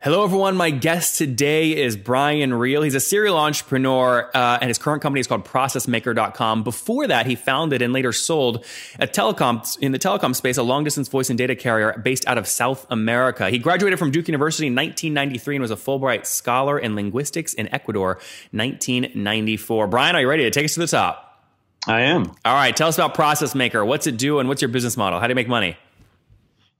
Hello, 0.00 0.22
everyone. 0.22 0.56
My 0.56 0.70
guest 0.70 1.18
today 1.18 1.76
is 1.76 1.96
Brian 1.96 2.54
Reale. 2.54 2.82
He's 2.82 2.94
a 2.94 3.00
serial 3.00 3.36
entrepreneur, 3.36 4.30
uh, 4.32 4.58
and 4.60 4.68
his 4.68 4.78
current 4.78 5.02
company 5.02 5.18
is 5.18 5.26
called 5.26 5.44
ProcessMaker.com. 5.44 6.62
Before 6.62 7.08
that, 7.08 7.26
he 7.26 7.34
founded 7.34 7.82
and 7.82 7.92
later 7.92 8.12
sold 8.12 8.64
a 9.00 9.08
telecom 9.08 9.76
in 9.80 9.90
the 9.90 9.98
telecom 9.98 10.36
space, 10.36 10.56
a 10.56 10.62
long 10.62 10.84
distance 10.84 11.08
voice 11.08 11.30
and 11.30 11.36
data 11.36 11.56
carrier 11.56 12.00
based 12.04 12.28
out 12.28 12.38
of 12.38 12.46
South 12.46 12.86
America. 12.90 13.50
He 13.50 13.58
graduated 13.58 13.98
from 13.98 14.12
Duke 14.12 14.28
University 14.28 14.68
in 14.68 14.76
1993 14.76 15.56
and 15.56 15.62
was 15.62 15.72
a 15.72 15.76
Fulbright 15.76 16.26
scholar 16.26 16.78
in 16.78 16.94
linguistics 16.94 17.52
in 17.52 17.66
Ecuador, 17.74 18.20
1994. 18.52 19.88
Brian, 19.88 20.14
are 20.14 20.20
you 20.20 20.28
ready 20.28 20.44
to 20.44 20.52
take 20.52 20.66
us 20.66 20.74
to 20.74 20.80
the 20.80 20.86
top? 20.86 21.42
I 21.88 22.02
am. 22.02 22.36
All 22.44 22.54
right. 22.54 22.76
Tell 22.76 22.86
us 22.86 22.96
about 22.96 23.14
Process 23.14 23.56
Maker. 23.56 23.84
What's 23.84 24.06
it 24.06 24.16
do, 24.16 24.38
and 24.38 24.48
what's 24.48 24.62
your 24.62 24.68
business 24.68 24.96
model? 24.96 25.18
How 25.18 25.26
do 25.26 25.32
you 25.32 25.34
make 25.34 25.48
money? 25.48 25.76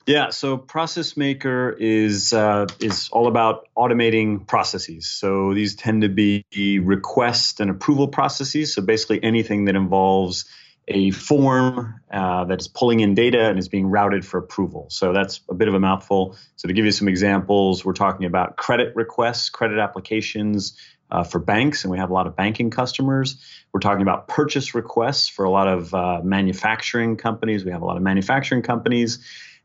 Yeah, 0.08 0.30
so 0.30 0.56
Process 0.56 1.18
Maker 1.18 1.76
is 1.78 2.32
uh, 2.32 2.64
is 2.80 3.10
all 3.12 3.26
about 3.26 3.68
automating 3.76 4.46
processes. 4.46 5.06
So 5.06 5.52
these 5.52 5.74
tend 5.74 6.00
to 6.00 6.08
be 6.08 6.46
request 6.78 7.60
and 7.60 7.70
approval 7.70 8.08
processes. 8.08 8.72
So 8.72 8.80
basically 8.80 9.22
anything 9.22 9.66
that 9.66 9.76
involves 9.76 10.46
a 10.88 11.10
form 11.10 12.00
uh, 12.10 12.46
that 12.46 12.58
is 12.58 12.68
pulling 12.68 13.00
in 13.00 13.14
data 13.14 13.50
and 13.50 13.58
is 13.58 13.68
being 13.68 13.88
routed 13.88 14.24
for 14.24 14.38
approval. 14.38 14.86
So 14.88 15.12
that's 15.12 15.42
a 15.50 15.54
bit 15.54 15.68
of 15.68 15.74
a 15.74 15.80
mouthful. 15.80 16.38
So 16.56 16.68
to 16.68 16.72
give 16.72 16.86
you 16.86 16.90
some 16.90 17.08
examples, 17.08 17.84
we're 17.84 17.92
talking 17.92 18.24
about 18.24 18.56
credit 18.56 18.96
requests, 18.96 19.50
credit 19.50 19.78
applications 19.78 20.78
uh, 21.10 21.22
for 21.22 21.38
banks, 21.38 21.84
and 21.84 21.90
we 21.90 21.98
have 21.98 22.08
a 22.08 22.14
lot 22.14 22.26
of 22.26 22.34
banking 22.34 22.70
customers. 22.70 23.44
We're 23.72 23.80
talking 23.80 24.00
about 24.00 24.26
purchase 24.26 24.74
requests 24.74 25.28
for 25.28 25.44
a 25.44 25.50
lot 25.50 25.68
of 25.68 25.92
uh, 25.92 26.20
manufacturing 26.22 27.18
companies. 27.18 27.66
We 27.66 27.72
have 27.72 27.82
a 27.82 27.86
lot 27.86 27.98
of 27.98 28.02
manufacturing 28.02 28.62
companies. 28.62 29.18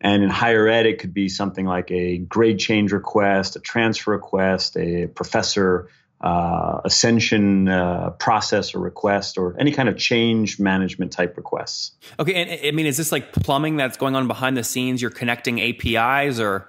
And 0.03 0.21
in 0.21 0.29
higher 0.29 0.67
ed, 0.67 0.85
it 0.85 0.99
could 0.99 1.13
be 1.13 1.29
something 1.29 1.65
like 1.65 1.89
a 1.89 2.17
grade 2.17 2.59
change 2.59 2.91
request, 2.91 3.55
a 3.55 3.61
transfer 3.61 4.11
request, 4.11 4.75
a 4.75 5.07
professor 5.07 5.89
uh, 6.19 6.81
ascension 6.83 7.69
uh, 7.69 8.09
process 8.11 8.75
or 8.75 8.79
request, 8.79 9.37
or 9.37 9.55
any 9.57 9.71
kind 9.71 9.87
of 9.87 9.97
change 9.97 10.59
management 10.59 11.13
type 11.13 11.37
requests. 11.37 11.93
Okay, 12.19 12.33
and 12.33 12.67
I 12.67 12.71
mean, 12.71 12.85
is 12.85 12.97
this 12.97 13.13
like 13.13 13.31
plumbing 13.31 13.77
that's 13.77 13.95
going 13.95 14.15
on 14.15 14.27
behind 14.27 14.57
the 14.57 14.63
scenes? 14.63 15.01
You're 15.01 15.11
connecting 15.11 15.61
APIs, 15.61 16.39
or 16.39 16.67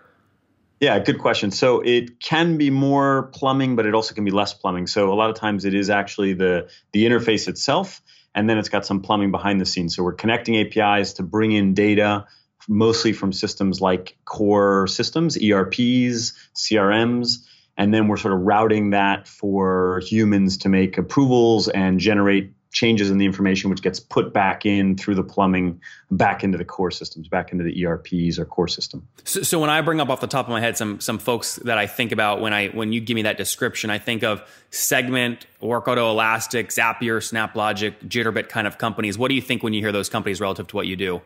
yeah, 0.78 1.00
good 1.00 1.18
question. 1.18 1.50
So 1.50 1.80
it 1.80 2.20
can 2.20 2.56
be 2.56 2.70
more 2.70 3.30
plumbing, 3.32 3.74
but 3.74 3.84
it 3.84 3.94
also 3.94 4.14
can 4.14 4.24
be 4.24 4.30
less 4.30 4.54
plumbing. 4.54 4.86
So 4.86 5.12
a 5.12 5.14
lot 5.14 5.30
of 5.30 5.36
times 5.36 5.64
it 5.64 5.74
is 5.74 5.90
actually 5.90 6.34
the 6.34 6.68
the 6.92 7.04
interface 7.04 7.48
itself, 7.48 8.00
and 8.32 8.48
then 8.48 8.58
it's 8.58 8.68
got 8.68 8.86
some 8.86 9.02
plumbing 9.02 9.32
behind 9.32 9.60
the 9.60 9.66
scenes. 9.66 9.96
So 9.96 10.04
we're 10.04 10.14
connecting 10.14 10.56
APIs 10.56 11.14
to 11.14 11.24
bring 11.24 11.50
in 11.50 11.74
data 11.74 12.26
mostly 12.68 13.12
from 13.12 13.32
systems 13.32 13.80
like 13.80 14.16
core 14.24 14.86
systems, 14.86 15.36
ERPs, 15.36 16.32
CRMs, 16.54 17.46
and 17.76 17.92
then 17.92 18.08
we're 18.08 18.16
sort 18.16 18.34
of 18.34 18.40
routing 18.40 18.90
that 18.90 19.26
for 19.26 20.00
humans 20.04 20.58
to 20.58 20.68
make 20.68 20.96
approvals 20.98 21.68
and 21.68 21.98
generate 21.98 22.52
changes 22.74 23.08
in 23.08 23.18
the 23.18 23.24
information 23.24 23.70
which 23.70 23.82
gets 23.82 24.00
put 24.00 24.34
back 24.34 24.66
in 24.66 24.96
through 24.96 25.14
the 25.14 25.22
plumbing 25.22 25.80
back 26.10 26.42
into 26.42 26.58
the 26.58 26.64
core 26.64 26.90
systems 26.90 27.28
back 27.28 27.52
into 27.52 27.62
the 27.62 27.82
erps 27.82 28.36
or 28.36 28.44
core 28.44 28.66
system. 28.66 29.06
So, 29.22 29.42
so, 29.42 29.60
when 29.60 29.70
i 29.70 29.80
bring 29.80 30.00
up 30.00 30.10
off 30.10 30.20
the 30.20 30.26
top 30.26 30.46
of 30.46 30.50
my 30.50 30.60
head 30.60 30.76
some 30.76 31.00
some 31.00 31.18
folks 31.18 31.54
that 31.56 31.78
i 31.78 31.86
think 31.86 32.10
about 32.10 32.40
when 32.40 32.52
i 32.52 32.68
when 32.68 32.92
you 32.92 33.00
give 33.00 33.14
me 33.14 33.22
that 33.22 33.38
description 33.38 33.90
i 33.90 33.98
think 33.98 34.24
of 34.24 34.42
segment 34.70 35.46
Workato 35.62 36.10
elastic 36.10 36.70
zapier 36.70 37.22
snaplogic 37.22 37.94
jitterbit 38.08 38.48
kind 38.48 38.66
of 38.66 38.76
companies. 38.76 39.16
What 39.16 39.28
do 39.28 39.34
you 39.34 39.40
think 39.40 39.62
when 39.62 39.72
you 39.72 39.80
hear 39.80 39.92
those 39.92 40.08
companies 40.08 40.40
relative 40.40 40.66
to 40.66 40.76
what 40.76 40.88
you 40.88 40.96
do 40.96 41.22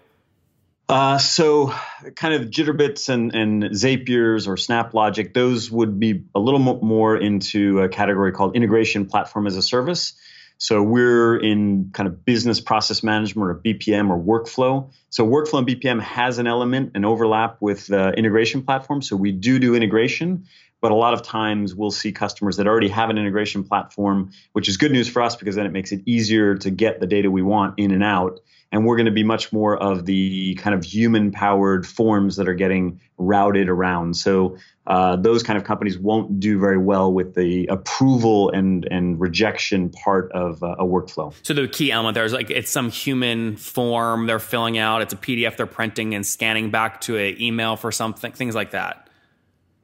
uh, 0.89 1.19
so, 1.19 1.75
kind 2.17 2.35
of 2.35 2.51
Jitterbits 2.51 3.09
and, 3.09 3.35
and 3.35 3.63
Zapiers 3.65 4.49
or 4.49 4.57
SnapLogic, 4.57 5.35
those 5.35 5.71
would 5.71 6.01
be 6.01 6.25
a 6.35 6.41
little 6.41 6.61
more 6.61 7.17
into 7.17 7.81
a 7.81 7.89
category 7.89 8.33
called 8.33 8.57
integration 8.57 9.05
platform 9.05 9.47
as 9.47 9.57
a 9.57 9.63
service. 9.63 10.15
So 10.59 10.83
we're 10.83 11.37
in 11.37 11.91
kind 11.93 12.09
of 12.09 12.25
business 12.25 12.61
process 12.61 13.05
management 13.05 13.49
or 13.49 13.55
BPM 13.55 14.11
or 14.11 14.19
workflow. 14.19 14.91
So 15.09 15.25
workflow 15.25 15.59
and 15.59 15.69
BPM 15.69 16.01
has 16.01 16.39
an 16.39 16.49
element, 16.49 16.93
an 16.97 17.05
overlap 17.05 17.59
with 17.61 17.87
the 17.87 18.11
integration 18.11 18.63
platform. 18.63 19.01
So 19.01 19.15
we 19.15 19.31
do 19.31 19.61
do 19.61 19.77
integration, 19.77 20.47
but 20.81 20.91
a 20.91 20.97
lot 20.97 21.15
of 21.15 21.23
times 21.23 21.77
we'll 21.77 21.93
see 21.93 22.11
customers 22.11 22.57
that 22.57 22.67
already 22.67 22.89
have 22.89 23.09
an 23.09 23.19
integration 23.19 23.63
platform, 23.63 24.33
which 24.53 24.69
is 24.69 24.79
good 24.79 24.91
news 24.91 25.09
for 25.09 25.23
us 25.23 25.37
because 25.37 25.55
then 25.55 25.65
it 25.65 25.73
makes 25.73 25.93
it 25.93 26.03
easier 26.07 26.57
to 26.57 26.71
get 26.71 26.99
the 26.99 27.07
data 27.07 27.31
we 27.31 27.43
want 27.43 27.79
in 27.79 27.93
and 27.93 28.03
out 28.03 28.41
and 28.71 28.85
we're 28.85 28.97
going 28.97 29.07
to 29.07 29.13
be 29.13 29.25
much 29.25 29.53
more 29.53 29.77
of 29.77 30.05
the 30.05 30.55
kind 30.57 30.75
of 30.75 30.85
human 30.85 31.33
powered 31.33 31.87
forms 31.87 32.37
that 32.37 32.49
are 32.49 32.55
getting 32.55 33.01
routed 33.17 33.69
around. 33.69 34.17
So 34.17 34.59
uh, 34.87 35.17
those 35.17 35.43
kind 35.43 35.59
of 35.59 35.65
companies 35.65 35.99
won't 35.99 36.41
do 36.41 36.59
very 36.59 36.79
well 36.79 37.13
with 37.13 37.35
the 37.35 37.67
approval 37.67 38.51
and 38.51 38.87
and 38.91 39.21
rejection 39.21 39.91
part 39.91 40.31
of 40.33 40.63
uh, 40.63 40.77
a 40.79 40.85
workflow. 40.85 41.35
So 41.43 41.55
the 41.55 41.69
key 41.69 41.93
element 41.93 42.15
there 42.15 42.25
is 42.25 42.33
like 42.33 42.51
it's 42.51 42.71
some 42.71 42.91
human 42.91 43.57
form 43.57 44.27
they're 44.27 44.39
filling 44.39 44.79
out. 44.79 45.03
It's 45.03 45.13
a 45.13 45.17
pdf 45.17 45.57
they're 45.57 45.67
printing 45.67 46.15
and 46.15 46.27
scanning 46.27 46.71
back 46.71 47.01
to 47.03 47.17
an 47.17 47.41
email 47.41 47.77
for 47.77 47.93
something 47.93 48.33
things 48.33 48.55
like 48.55 48.73
that 48.73 49.08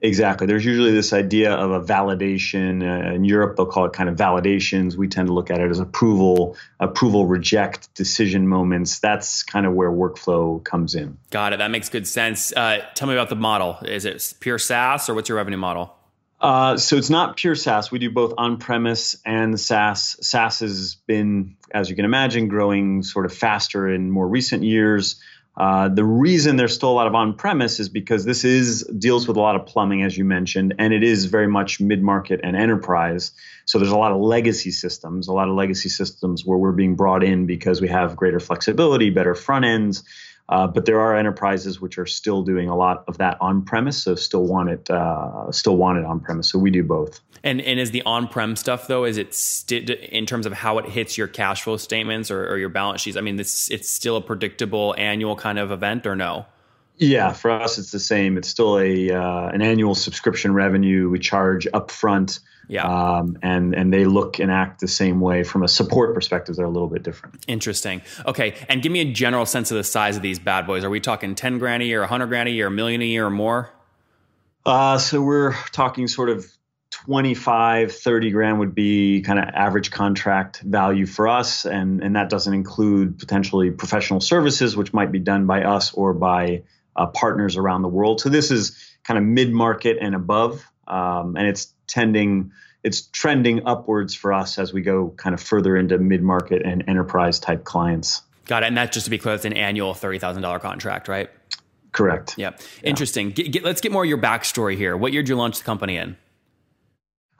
Exactly. 0.00 0.47
There's 0.47 0.65
usually 0.66 0.93
this 0.93 1.15
idea 1.15 1.55
of 1.55 1.71
a 1.71 1.81
validation. 1.81 2.82
Uh, 2.82 3.15
in 3.15 3.25
Europe, 3.25 3.56
they'll 3.56 3.65
call 3.65 3.87
it 3.87 3.94
kind 3.94 4.10
of 4.10 4.16
validations. 4.16 4.97
We 4.97 5.09
tend 5.09 5.28
to 5.28 5.32
look 5.32 5.50
at 5.50 5.60
it 5.60 5.71
as 5.71 5.78
approval, 5.78 6.56
approval, 6.78 7.25
reject, 7.27 7.94
decision 7.94 8.47
moments. 8.47 8.99
That's 8.99 9.43
kind 9.43 9.65
of 9.65 9.72
where 9.72 9.91
workflow 9.91 10.62
comes 10.62 10.94
in. 10.94 11.16
Got 11.31 11.55
it. 11.55 11.59
That 11.59 11.71
makes 11.71 11.88
good 11.88 12.06
sense. 12.06 12.53
Uh, 12.53 12.84
tell 12.94 13.09
me 13.09 13.15
about 13.15 13.31
the 13.31 13.37
model. 13.37 13.78
Is 13.82 14.05
it 14.05 14.34
pure 14.41 14.59
SaaS 14.59 15.09
or 15.09 15.15
what's 15.15 15.31
your 15.31 15.37
revenue 15.37 15.56
model? 15.56 15.94
Uh, 16.38 16.76
so 16.76 16.97
it's 16.97 17.09
not 17.09 17.38
pure 17.38 17.55
SaaS. 17.55 17.91
We 17.91 17.99
do 17.99 18.11
both 18.11 18.34
on-premise 18.37 19.16
and 19.25 19.59
SaaS. 19.59 20.19
SaaS 20.21 20.61
has 20.61 20.97
been, 21.06 21.56
as 21.71 21.88
you 21.88 21.97
can 21.97 22.05
imagine, 22.05 22.49
growing 22.49 23.03
sort 23.03 23.25
of 23.25 23.32
faster 23.32 23.88
in 23.88 24.11
more 24.11 24.28
recent 24.28 24.62
years. 24.62 25.19
Uh, 25.57 25.89
the 25.89 26.05
reason 26.05 26.57
there's 26.57 26.75
still 26.75 26.91
a 26.91 26.93
lot 26.93 27.07
of 27.07 27.15
on-premise 27.15 27.79
is 27.79 27.89
because 27.89 28.25
this 28.25 28.45
is 28.45 28.83
deals 28.85 29.29
with 29.29 29.37
a 29.37 29.41
lot 29.41 29.55
of 29.55 29.67
plumbing, 29.67 30.03
as 30.03 30.17
you 30.19 30.25
mentioned, 30.25 30.75
and 30.79 30.93
it 30.93 31.05
is 31.05 31.27
very 31.27 31.47
much 31.47 31.81
mid-market 31.81 32.41
and 32.43 32.57
enterprise. 32.57 33.31
So 33.65 33.79
there's 33.79 33.93
a 33.93 33.97
lot 33.97 34.11
of 34.11 34.21
legacy 34.21 34.73
systems, 34.73 35.29
a 35.29 35.33
lot 35.33 35.49
of 35.49 35.55
legacy 35.55 35.89
systems 35.89 36.45
where 36.45 36.59
we're 36.59 36.73
being 36.73 36.97
brought 36.97 37.23
in 37.23 37.47
because 37.47 37.81
we 37.81 37.89
have 37.89 38.17
greater 38.17 38.41
flexibility, 38.41 39.11
better 39.11 39.37
front 39.37 39.65
ends, 39.65 40.03
uh, 40.49 40.66
but 40.66 40.84
there 40.84 41.00
are 41.00 41.16
enterprises 41.16 41.81
which 41.81 41.99
are 41.99 42.06
still 42.06 42.43
doing 42.43 42.69
a 42.69 42.76
lot 42.76 43.05
of 43.08 43.19
that 43.19 43.38
on 43.41 43.62
premise, 43.62 44.02
so 44.02 44.14
still 44.14 44.46
want 44.46 44.69
it, 44.69 44.91
uh, 44.91 45.50
still 45.50 45.76
want 45.76 45.99
it 45.99 46.05
on 46.05 46.20
premise. 46.20 46.50
So 46.50 46.58
we 46.58 46.70
do 46.70 46.82
both. 46.82 47.20
And 47.43 47.61
and 47.61 47.79
is 47.79 47.91
the 47.91 48.02
on 48.02 48.29
prem 48.29 48.56
stuff 48.56 48.87
though? 48.87 49.05
Is 49.05 49.17
it 49.17 49.35
st- 49.35 49.91
in 49.91 50.26
terms 50.26 50.46
of 50.46 50.52
how 50.52 50.79
it 50.79 50.87
hits 50.87 51.19
your 51.19 51.29
cash 51.29 51.62
flow 51.62 51.76
statements 51.76 52.31
or, 52.31 52.49
or 52.49 52.58
your 52.58 52.70
balance 52.70 53.02
sheets? 53.02 53.17
I 53.17 53.20
mean, 53.20 53.37
this 53.37 53.70
it's 53.70 53.91
still 53.91 54.17
a 54.17 54.20
predictable 54.20 54.94
annual 54.99 55.37
kind 55.37 55.58
of 55.58 55.70
event, 55.70 56.06
or 56.06 56.17
no? 56.17 56.47
Yeah, 56.96 57.32
for 57.32 57.50
us 57.50 57.79
it's 57.79 57.91
the 57.91 58.00
same. 58.00 58.37
It's 58.37 58.49
still 58.49 58.79
a 58.79 59.11
uh, 59.11 59.49
an 59.49 59.62
annual 59.62 59.94
subscription 59.94 60.55
revenue. 60.55 61.08
We 61.08 61.19
charge 61.19 61.67
upfront. 61.67 62.41
Yeah. 62.69 62.87
Um, 62.87 63.37
and 63.43 63.75
and 63.75 63.93
they 63.93 64.05
look 64.05 64.38
and 64.38 64.50
act 64.50 64.81
the 64.81 64.88
same 64.88 65.20
way 65.20 65.44
from 65.44 65.62
a 65.62 65.69
support 65.69 66.14
perspective. 66.14 66.56
They're 66.56 66.64
a 66.64 66.70
little 66.70 66.88
bit 66.88 67.02
different. 67.02 67.44
Interesting. 67.46 68.00
Okay, 68.25 68.55
and 68.69 68.81
give 68.81 68.91
me 68.93 69.00
a 69.00 69.12
general 69.12 69.44
sense 69.44 69.70
of 69.70 69.76
the 69.76 69.85
size 69.85 70.17
of 70.17 70.23
these 70.23 70.38
bad 70.38 70.67
boys. 70.67 70.85
Are 70.85 70.91
we 70.91 71.00
talking 71.00 71.35
ten 71.35 71.58
grand 71.58 71.82
a 71.82 71.87
year, 71.87 72.06
hundred 72.06 72.29
grand 72.29 72.49
a 72.49 72.52
year, 72.52 72.69
a 72.69 72.70
million 72.70 73.02
a 73.02 73.06
year, 73.06 73.26
or 73.26 73.31
more? 73.31 73.70
Uh, 74.64 74.97
so 74.97 75.20
we're 75.20 75.52
talking 75.73 76.08
sort 76.08 76.31
of 76.31 76.47
25 76.90 77.93
30 77.93 78.31
grand 78.31 78.61
would 78.61 78.75
be 78.75 79.20
kind 79.23 79.40
of 79.40 79.47
average 79.47 79.90
contract 79.90 80.61
value 80.61 81.06
for 81.06 81.26
us 81.26 81.67
and 81.67 82.02
and 82.05 82.14
that 82.14 82.31
doesn't 82.31 82.55
include 82.55 83.19
potentially 83.19 83.73
professional 83.73 84.20
services 84.20 84.76
which 84.76 84.93
might 84.93 85.11
be 85.11 85.19
done 85.19 85.44
by 85.44 85.64
us 85.64 85.93
or 85.93 86.14
by 86.14 86.62
uh, 86.96 87.06
partners 87.06 87.56
around 87.56 87.82
the 87.82 87.88
world. 87.88 88.20
So 88.20 88.29
this 88.29 88.50
is 88.50 88.79
kind 89.05 89.19
of 89.19 89.25
mid 89.25 89.52
market 89.52 89.99
and 90.00 90.14
above, 90.14 90.64
um, 90.87 91.37
and 91.37 91.46
it's 91.46 91.73
tending 91.87 92.52
it's 92.82 93.02
trending 93.02 93.67
upwards 93.67 94.14
for 94.14 94.32
us 94.32 94.58
as 94.58 94.73
we 94.73 94.82
go 94.82 95.08
kind 95.17 95.35
of 95.35 95.43
further 95.43 95.76
into 95.76 95.99
mid 95.99 96.23
market 96.23 96.62
and 96.64 96.85
enterprise 96.87 97.41
type 97.41 97.64
clients. 97.64 98.23
Got 98.46 98.62
it. 98.62 98.67
And 98.67 98.76
that's 98.76 98.93
just 98.93 99.05
to 99.05 99.11
be 99.11 99.19
clear, 99.19 99.35
it's 99.35 99.44
an 99.44 99.55
annual 99.55 99.94
thirty 99.94 100.19
thousand 100.19 100.43
dollar 100.43 100.58
contract, 100.58 101.08
right? 101.08 101.31
Correct. 101.93 102.37
Yep. 102.37 102.61
Yeah. 102.61 102.88
Interesting. 102.91 103.31
Get, 103.31 103.52
get, 103.52 103.64
let's 103.64 103.81
get 103.81 103.93
more 103.93 104.02
of 104.02 104.08
your 104.08 104.19
backstory 104.19 104.76
here. 104.76 104.97
What 104.97 105.12
year 105.12 105.23
did 105.23 105.29
you 105.29 105.37
launch 105.37 105.58
the 105.58 105.64
company 105.64 105.97
in? 105.97 106.17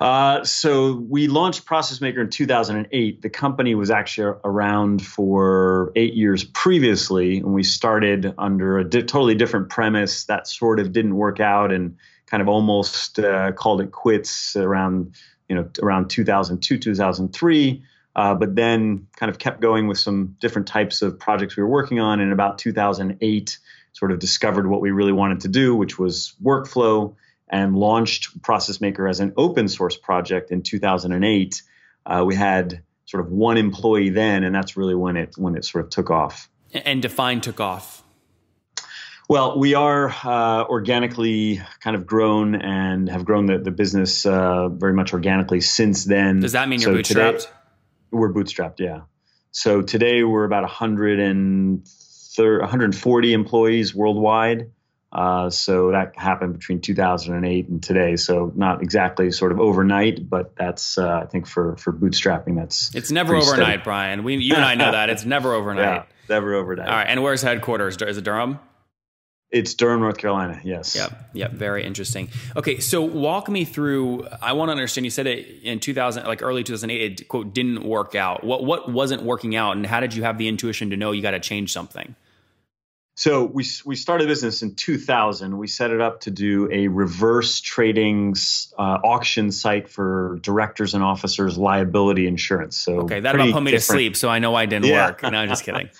Uh, 0.00 0.43
so 0.43 0.94
we 1.08 1.29
launched 1.29 1.64
Process 1.67 2.00
Maker 2.00 2.20
in 2.20 2.31
2008. 2.31 3.23
The 3.23 3.31
company 3.31 3.75
was 3.75 3.91
actually 3.91 4.37
around 4.44 5.05
for 5.05 5.93
eight 5.94 6.14
years 6.14 6.43
previously, 6.43 7.38
and 7.38 7.55
we 7.55 7.62
started 7.62 8.35
under 8.37 8.79
a 8.79 8.85
di- 8.85 9.02
totally 9.02 9.37
different 9.37 9.69
premise 9.69 10.25
that 10.25 10.49
sort 10.49 10.81
of 10.81 10.93
didn't 10.93 11.14
work 11.14 11.38
out, 11.38 11.73
and 11.73 11.96
kind 12.26 12.41
of 12.41 12.49
almost 12.49 13.20
uh, 13.20 13.52
called 13.52 13.81
it 13.81 13.93
quits 13.93 14.56
around 14.56 15.14
you 15.49 15.55
know 15.55 15.69
around 15.81 16.11
2002 16.11 16.79
2003. 16.79 17.82
Uh, 18.17 18.35
but 18.35 18.55
then 18.55 19.08
kind 19.17 19.29
of 19.29 19.38
kept 19.38 19.61
going 19.61 19.88
with 19.88 19.99
some 19.99 20.37
different 20.41 20.69
types 20.69 21.02
of 21.02 21.19
projects 21.19 21.56
we 21.56 21.62
were 21.62 21.69
working 21.69 21.99
on. 22.00 22.20
In 22.20 22.32
about 22.32 22.58
2008, 22.58 23.58
sort 23.93 24.12
of 24.12 24.19
discovered 24.19 24.69
what 24.69 24.81
we 24.81 24.91
really 24.91 25.12
wanted 25.12 25.41
to 25.41 25.49
do, 25.49 25.75
which 25.75 25.99
was 25.99 26.35
workflow 26.43 27.14
and 27.49 27.76
launched 27.76 28.43
Process 28.43 28.81
Maker 28.81 29.06
as 29.06 29.20
an 29.20 29.32
open 29.37 29.69
source 29.69 29.96
project 29.96 30.50
in 30.50 30.62
2008. 30.62 31.62
Uh, 32.06 32.25
we 32.26 32.35
had 32.35 32.82
sort 33.06 33.25
of 33.25 33.31
one 33.31 33.56
employee 33.56 34.11
then, 34.11 34.44
and 34.44 34.55
that's 34.55 34.76
really 34.76 34.94
when 34.94 35.17
it 35.17 35.35
when 35.37 35.56
it 35.56 35.64
sort 35.64 35.85
of 35.85 35.91
took 35.91 36.11
off. 36.11 36.49
And 36.73 37.00
Define 37.02 37.41
took 37.41 37.61
off. 37.61 38.02
Well, 39.29 39.58
we 39.58 39.75
are 39.75 40.11
uh, 40.11 40.64
organically 40.64 41.62
kind 41.81 41.96
of 41.96 42.06
grown 42.06 42.55
and 42.55 43.08
have 43.08 43.25
grown 43.25 43.46
the, 43.46 43.58
the 43.58 43.70
business 43.70 44.26
uh, 44.26 44.69
very 44.69 44.93
much 44.93 45.14
organically 45.14 45.62
since 45.62 46.05
then. 46.05 46.41
Does 46.41 46.52
that 46.52 46.69
mean 46.69 46.81
you're 46.81 46.93
bootstrapped? 46.94 47.38
Today, 47.38 47.52
we're 48.11 48.32
bootstrapped, 48.32 48.81
yeah. 48.81 49.02
So 49.50 49.81
today 49.81 50.25
we're 50.25 50.44
about 50.44 50.64
130, 50.64 52.58
140 52.58 53.32
employees 53.32 53.94
worldwide. 53.94 54.70
Uh, 55.14 55.49
so 55.49 55.93
that 55.93 56.16
happened 56.16 56.55
between 56.55 56.81
2008 56.81 57.69
and 57.69 57.82
today. 57.82 58.16
So 58.16 58.52
not 58.56 58.82
exactly 58.82 59.31
sort 59.31 59.52
of 59.52 59.61
overnight, 59.61 60.28
but 60.28 60.56
that's 60.56 60.99
uh, 60.99 61.20
I 61.22 61.26
think 61.26 61.46
for 61.46 61.76
for 61.76 61.93
bootstrapping, 61.93 62.56
that's 62.56 62.93
it's 62.94 63.12
never 63.12 63.37
overnight, 63.37 63.66
steady. 63.66 63.82
Brian. 63.84 64.25
We 64.25 64.37
you 64.37 64.55
and 64.55 64.64
I 64.64 64.75
know 64.75 64.90
that 64.90 65.11
it's 65.11 65.25
never 65.25 65.52
overnight. 65.55 65.84
Yeah, 65.84 66.34
never 66.34 66.55
overnight. 66.55 66.88
All 66.88 66.96
right, 66.96 67.06
and 67.06 67.22
where's 67.22 67.43
headquarters? 67.43 67.96
Is 68.02 68.16
it 68.16 68.25
Durham? 68.25 68.58
It's 69.52 69.72
Durham, 69.75 70.00
North 70.00 70.19
Carolina. 70.19 70.61
Yes. 70.64 70.96
Yep. 70.96 71.31
Yep. 71.32 71.52
Very 71.52 71.84
interesting. 71.84 72.28
Okay, 72.56 72.81
so 72.81 73.02
walk 73.02 73.49
me 73.49 73.64
through. 73.64 74.26
I 74.43 74.52
want 74.55 74.70
to 74.70 74.72
understand. 74.72 75.05
You 75.05 75.10
said 75.10 75.28
it 75.28 75.62
in 75.62 75.78
2000, 75.78 76.25
like 76.25 76.43
early 76.43 76.64
2008, 76.64 77.20
it 77.20 77.28
quote 77.28 77.55
didn't 77.55 77.84
work 77.84 78.17
out. 78.17 78.43
What 78.43 78.64
what 78.64 78.90
wasn't 78.90 79.22
working 79.22 79.55
out, 79.55 79.76
and 79.76 79.87
how 79.87 80.00
did 80.00 80.12
you 80.12 80.25
have 80.25 80.38
the 80.38 80.49
intuition 80.49 80.90
to 80.90 80.96
know 80.96 81.12
you 81.12 81.22
got 81.22 81.32
to 81.32 81.40
change 81.40 81.72
something? 81.72 82.17
So 83.16 83.44
we 83.44 83.64
we 83.84 83.94
started 83.94 84.25
a 84.25 84.28
business 84.28 84.62
in 84.62 84.75
2000. 84.75 85.56
We 85.56 85.69
set 85.69 85.93
it 85.93 86.00
up 86.00 86.22
to 86.22 86.32
do 86.32 86.69
a 86.72 86.88
reverse 86.88 87.61
trading 87.61 88.34
uh, 88.76 88.82
auction 89.05 89.52
site 89.52 89.88
for 89.88 90.40
directors 90.43 90.94
and 90.94 91.05
officers 91.05 91.56
liability 91.56 92.26
insurance. 92.26 92.76
So 92.76 93.02
okay, 93.02 93.20
that 93.20 93.34
about 93.37 93.52
put 93.52 93.62
me 93.62 93.70
different. 93.70 93.87
to 93.87 93.93
sleep. 93.93 94.16
So 94.16 94.28
I 94.28 94.40
know 94.40 94.56
I 94.56 94.66
didn't 94.66 94.87
yeah. 94.87 95.06
work. 95.06 95.22
No, 95.22 95.28
I'm 95.38 95.49
just 95.49 95.62
kidding. 95.64 95.90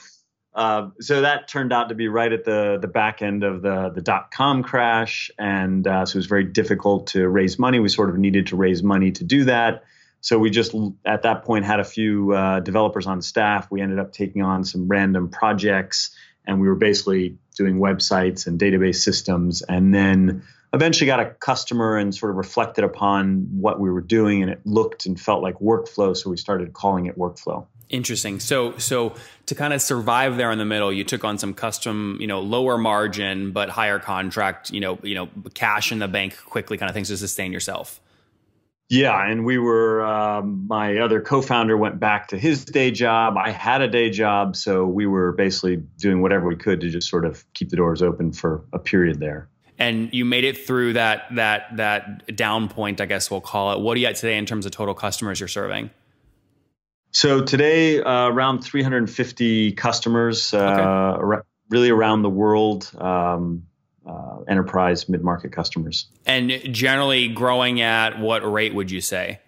Uh, 0.55 0.91
so 1.01 1.21
that 1.21 1.47
turned 1.47 1.73
out 1.73 1.89
to 1.91 1.95
be 1.95 2.09
right 2.09 2.33
at 2.33 2.45
the 2.45 2.79
the 2.81 2.89
back 2.89 3.23
end 3.23 3.45
of 3.45 3.63
the 3.63 3.91
the 3.95 4.01
dot 4.01 4.33
com 4.33 4.65
crash, 4.65 5.31
and 5.39 5.87
uh, 5.87 6.07
so 6.07 6.17
it 6.17 6.19
was 6.19 6.27
very 6.27 6.45
difficult 6.45 7.09
to 7.09 7.29
raise 7.29 7.61
money. 7.61 7.79
We 7.79 7.91
sort 7.91 8.11
of 8.11 8.19
needed 8.19 8.49
to 8.49 8.57
raise 8.57 8.83
money 8.83 9.13
to 9.13 9.23
do 9.23 9.45
that. 9.45 9.85
So 10.21 10.39
we 10.39 10.51
just 10.51 10.75
at 11.05 11.23
that 11.23 11.45
point 11.45 11.65
had 11.65 11.79
a 11.79 11.85
few 11.85 12.33
uh, 12.33 12.59
developers 12.61 13.07
on 13.07 13.23
staff. 13.23 13.71
We 13.71 13.83
ended 13.83 14.01
up 14.01 14.13
taking 14.13 14.43
on 14.43 14.65
some 14.65 14.89
random 14.89 15.29
projects 15.29 16.17
and 16.47 16.61
we 16.61 16.69
were 16.69 16.75
basically 16.75 17.37
doing 17.57 17.79
websites 17.79 18.47
and 18.47 18.59
database 18.59 18.97
systems 18.97 19.63
and 19.63 19.95
then 19.95 20.43
eventually 20.73 21.07
got 21.07 21.21
a 21.21 21.27
customer 21.27 21.97
and 21.97 22.15
sort 22.15 22.31
of 22.31 22.37
reflected 22.37 22.85
upon 22.85 23.47
what 23.61 23.79
we 23.79 23.91
were 23.91 24.01
doing 24.01 24.43
and 24.43 24.51
it 24.51 24.61
looked 24.65 25.07
and 25.07 25.21
felt 25.21 25.43
like 25.43 25.55
workflow 25.61 26.17
so 26.17 26.29
we 26.29 26.37
started 26.37 26.73
calling 26.73 27.07
it 27.07 27.17
workflow. 27.17 27.67
Interesting. 27.91 28.41
So 28.41 28.77
so 28.79 29.15
to 29.47 29.55
kind 29.55 29.73
of 29.73 29.81
survive 29.81 30.37
there 30.37 30.51
in 30.51 30.59
the 30.59 30.65
middle 30.65 30.93
you 30.93 31.05
took 31.05 31.23
on 31.23 31.39
some 31.39 31.55
custom 31.55 32.17
you 32.21 32.27
know 32.27 32.41
lower 32.41 32.77
margin 32.77 33.53
but 33.53 33.69
higher 33.69 33.99
contract 33.99 34.71
you 34.71 34.81
know 34.81 34.99
you 35.03 35.15
know 35.15 35.29
cash 35.55 35.93
in 35.93 36.01
the 36.01 36.09
bank 36.09 36.37
quickly 36.45 36.77
kind 36.77 36.91
of 36.91 36.95
things 36.95 37.09
to 37.09 37.17
sustain 37.17 37.53
yourself 37.53 38.01
yeah, 38.95 39.29
and 39.29 39.45
we 39.45 39.59
were. 39.59 40.05
Um, 40.05 40.67
my 40.69 40.99
other 40.99 41.21
co-founder 41.21 41.77
went 41.77 41.99
back 41.99 42.29
to 42.29 42.39
his 42.39 42.65
day 42.65 42.91
job. 42.91 43.37
I 43.37 43.51
had 43.51 43.83
a 43.83 43.89
day 43.89 44.11
job, 44.11 44.55
so 44.57 44.87
we 44.87 45.07
were 45.07 45.33
basically 45.33 45.77
doing 45.77 46.23
whatever 46.23 46.47
we 46.47 46.57
could 46.57 46.81
to 46.81 46.91
just 46.91 47.09
sort 47.09 47.25
of 47.25 47.45
keep 47.55 47.71
the 47.71 47.77
doors 47.77 48.03
open 48.03 48.33
for 48.33 48.65
a 48.73 48.79
period 48.79 49.19
there. 49.19 49.49
And 49.79 50.15
you 50.15 50.25
made 50.25 50.45
it 50.45 50.67
through 50.67 50.93
that 50.93 51.25
that 51.35 51.77
that 51.77 52.37
down 52.37 52.69
point, 52.69 53.01
I 53.01 53.07
guess 53.07 53.31
we'll 53.31 53.41
call 53.41 53.73
it. 53.73 53.81
What 53.81 53.97
are 53.97 54.01
you 54.01 54.07
at 54.07 54.17
today 54.17 54.39
in 54.39 54.47
terms 54.47 54.67
of 54.67 54.73
total 54.73 54.95
customers 54.95 55.41
you're 55.41 55.49
serving? 55.49 55.91
So 57.11 57.43
today, 57.43 58.01
uh, 58.01 58.29
around 58.29 58.63
350 58.63 59.73
customers, 59.73 60.53
uh, 60.53 61.19
okay. 61.21 61.43
really 61.71 61.91
around 61.91 62.23
the 62.23 62.31
world. 62.31 62.91
Um, 62.99 63.67
uh, 64.07 64.41
enterprise 64.49 65.09
mid 65.09 65.23
market 65.23 65.53
customers. 65.53 66.07
And 66.27 66.51
generally 66.73 67.29
growing 67.29 67.81
at 67.81 68.19
what 68.19 68.41
rate 68.41 68.75
would 68.75 68.91
you 68.91 69.01
say? 69.01 69.41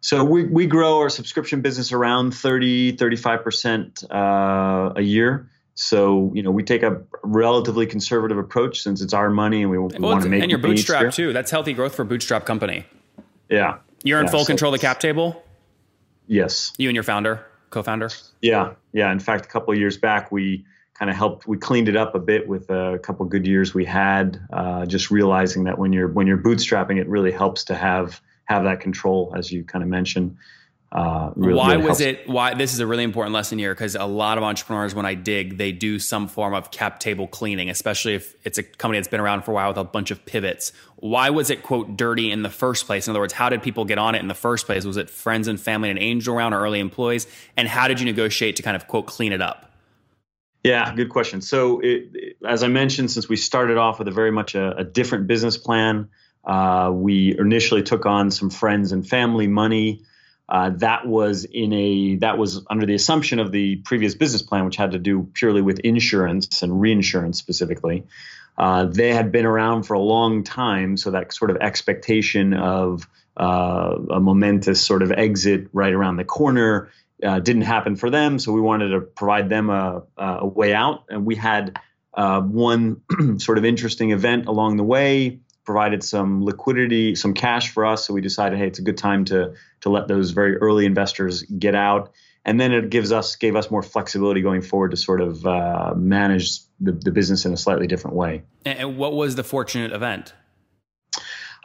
So 0.00 0.22
we, 0.22 0.44
we 0.44 0.66
grow 0.66 0.98
our 0.98 1.08
subscription 1.08 1.62
business 1.62 1.90
around 1.90 2.32
30, 2.32 2.96
35% 2.96 4.04
uh, 4.08 4.92
a 4.94 5.02
year. 5.02 5.50
So, 5.74 6.30
you 6.34 6.42
know, 6.42 6.50
we 6.50 6.62
take 6.62 6.82
a 6.82 7.02
relatively 7.22 7.86
conservative 7.86 8.38
approach 8.38 8.82
since 8.82 9.02
it's 9.02 9.12
our 9.12 9.30
money 9.30 9.62
and 9.62 9.70
we, 9.70 9.78
we 9.78 9.98
well, 9.98 10.12
want 10.12 10.22
to 10.22 10.28
make 10.28 10.42
And 10.42 10.50
you're 10.50 10.60
bootstrapped 10.60 11.14
too. 11.14 11.32
That's 11.32 11.50
healthy 11.50 11.72
growth 11.72 11.94
for 11.94 12.04
bootstrap 12.04 12.46
company. 12.46 12.86
Yeah. 13.50 13.78
You're 14.04 14.20
in 14.20 14.26
yeah, 14.26 14.30
full 14.30 14.40
so 14.40 14.46
control 14.46 14.72
of 14.72 14.80
the 14.80 14.86
cap 14.86 15.00
table? 15.00 15.42
Yes. 16.28 16.72
You 16.78 16.88
and 16.88 16.94
your 16.94 17.02
founder, 17.02 17.44
co-founder? 17.70 18.10
Yeah. 18.40 18.74
Yeah. 18.92 19.12
In 19.12 19.18
fact, 19.18 19.44
a 19.44 19.48
couple 19.48 19.72
of 19.72 19.78
years 19.78 19.96
back, 19.96 20.30
we 20.30 20.64
kind 20.98 21.10
of 21.10 21.16
helped. 21.16 21.46
We 21.46 21.58
cleaned 21.58 21.88
it 21.88 21.96
up 21.96 22.14
a 22.14 22.18
bit 22.18 22.48
with 22.48 22.70
a 22.70 22.98
couple 23.02 23.26
good 23.26 23.46
years 23.46 23.74
we 23.74 23.84
had. 23.84 24.40
Uh, 24.52 24.86
just 24.86 25.10
realizing 25.10 25.64
that 25.64 25.78
when 25.78 25.92
you're 25.92 26.08
when 26.08 26.26
you're 26.26 26.38
bootstrapping, 26.38 26.98
it 26.98 27.08
really 27.08 27.32
helps 27.32 27.64
to 27.64 27.74
have 27.74 28.20
have 28.44 28.64
that 28.64 28.80
control, 28.80 29.32
as 29.36 29.52
you 29.52 29.64
kind 29.64 29.82
of 29.82 29.90
mentioned. 29.90 30.36
Uh, 30.92 31.32
really, 31.34 31.58
why 31.58 31.74
really 31.74 31.88
was 31.88 32.00
it? 32.00 32.28
Why 32.28 32.54
this 32.54 32.72
is 32.72 32.78
a 32.78 32.86
really 32.86 33.02
important 33.02 33.34
lesson 33.34 33.58
here 33.58 33.74
because 33.74 33.96
a 33.96 34.04
lot 34.04 34.38
of 34.38 34.44
entrepreneurs, 34.44 34.94
when 34.94 35.04
I 35.04 35.14
dig, 35.14 35.58
they 35.58 35.72
do 35.72 35.98
some 35.98 36.28
form 36.28 36.54
of 36.54 36.70
cap 36.70 37.00
table 37.00 37.26
cleaning, 37.26 37.68
especially 37.68 38.14
if 38.14 38.34
it's 38.44 38.56
a 38.56 38.62
company 38.62 38.98
that's 38.98 39.08
been 39.08 39.20
around 39.20 39.42
for 39.42 39.50
a 39.50 39.54
while 39.54 39.68
with 39.68 39.78
a 39.78 39.84
bunch 39.84 40.10
of 40.10 40.24
pivots. 40.24 40.72
Why 40.96 41.28
was 41.28 41.50
it 41.50 41.62
quote 41.62 41.96
dirty 41.96 42.30
in 42.30 42.42
the 42.42 42.50
first 42.50 42.86
place? 42.86 43.06
In 43.06 43.10
other 43.10 43.20
words, 43.20 43.34
how 43.34 43.48
did 43.48 43.62
people 43.62 43.84
get 43.84 43.98
on 43.98 44.14
it 44.14 44.20
in 44.20 44.28
the 44.28 44.34
first 44.34 44.64
place? 44.64 44.84
Was 44.84 44.96
it 44.96 45.10
friends 45.10 45.48
and 45.48 45.60
family 45.60 45.90
and 45.90 45.98
angel 45.98 46.36
round 46.36 46.54
or 46.54 46.60
early 46.60 46.80
employees? 46.80 47.26
And 47.56 47.68
how 47.68 47.88
did 47.88 47.98
you 48.00 48.06
negotiate 48.06 48.56
to 48.56 48.62
kind 48.62 48.76
of 48.76 48.86
quote 48.86 49.06
clean 49.06 49.32
it 49.32 49.42
up? 49.42 49.66
Yeah, 50.66 50.94
good 50.94 51.10
question. 51.10 51.40
So, 51.40 51.80
it, 51.80 52.10
it, 52.12 52.36
as 52.46 52.62
I 52.62 52.68
mentioned, 52.68 53.10
since 53.10 53.28
we 53.28 53.36
started 53.36 53.76
off 53.76 53.98
with 53.98 54.08
a 54.08 54.12
very 54.12 54.32
much 54.32 54.54
a, 54.54 54.78
a 54.78 54.84
different 54.84 55.26
business 55.26 55.56
plan, 55.56 56.08
uh, 56.44 56.90
we 56.92 57.36
initially 57.38 57.82
took 57.82 58.06
on 58.06 58.30
some 58.30 58.50
friends 58.50 58.92
and 58.92 59.06
family 59.06 59.48
money. 59.48 60.02
Uh, 60.48 60.70
that 60.76 61.06
was 61.06 61.44
in 61.44 61.72
a 61.72 62.16
that 62.16 62.38
was 62.38 62.64
under 62.70 62.86
the 62.86 62.94
assumption 62.94 63.40
of 63.40 63.50
the 63.50 63.76
previous 63.76 64.14
business 64.14 64.42
plan, 64.42 64.64
which 64.64 64.76
had 64.76 64.92
to 64.92 64.98
do 64.98 65.28
purely 65.34 65.60
with 65.60 65.80
insurance 65.80 66.62
and 66.62 66.80
reinsurance 66.80 67.38
specifically. 67.38 68.04
Uh, 68.56 68.86
they 68.86 69.12
had 69.12 69.32
been 69.32 69.44
around 69.44 69.82
for 69.82 69.94
a 69.94 70.00
long 70.00 70.44
time, 70.44 70.96
so 70.96 71.10
that 71.10 71.32
sort 71.32 71.50
of 71.50 71.56
expectation 71.58 72.54
of 72.54 73.08
uh, 73.36 73.96
a 74.10 74.20
momentous 74.20 74.80
sort 74.80 75.02
of 75.02 75.12
exit 75.12 75.68
right 75.72 75.92
around 75.92 76.16
the 76.16 76.24
corner 76.24 76.90
uh, 77.22 77.40
didn't 77.40 77.62
happen 77.62 77.96
for 77.96 78.10
them, 78.10 78.38
so 78.38 78.52
we 78.52 78.60
wanted 78.60 78.88
to 78.88 79.00
provide 79.00 79.48
them 79.48 79.70
a, 79.70 80.02
a 80.16 80.46
way 80.46 80.74
out. 80.74 81.04
And 81.08 81.24
we 81.24 81.34
had 81.34 81.78
uh, 82.14 82.40
one 82.40 83.02
sort 83.38 83.58
of 83.58 83.64
interesting 83.64 84.10
event 84.10 84.46
along 84.46 84.76
the 84.76 84.84
way, 84.84 85.40
provided 85.64 86.02
some 86.02 86.44
liquidity, 86.44 87.14
some 87.14 87.34
cash 87.34 87.70
for 87.70 87.84
us. 87.84 88.06
So 88.06 88.14
we 88.14 88.20
decided, 88.20 88.58
hey, 88.58 88.66
it's 88.66 88.78
a 88.78 88.82
good 88.82 88.96
time 88.96 89.24
to 89.26 89.54
to 89.80 89.90
let 89.90 90.08
those 90.08 90.30
very 90.30 90.56
early 90.56 90.86
investors 90.86 91.42
get 91.42 91.74
out. 91.74 92.12
And 92.44 92.60
then 92.60 92.72
it 92.72 92.90
gives 92.90 93.12
us 93.12 93.36
gave 93.36 93.56
us 93.56 93.70
more 93.70 93.82
flexibility 93.82 94.40
going 94.40 94.62
forward 94.62 94.92
to 94.92 94.96
sort 94.96 95.20
of 95.20 95.44
uh, 95.44 95.94
manage 95.96 96.60
the, 96.80 96.92
the 96.92 97.10
business 97.10 97.44
in 97.44 97.52
a 97.52 97.56
slightly 97.56 97.86
different 97.86 98.16
way. 98.16 98.42
And 98.64 98.96
what 98.96 99.14
was 99.14 99.34
the 99.34 99.44
fortunate 99.44 99.92
event? 99.92 100.32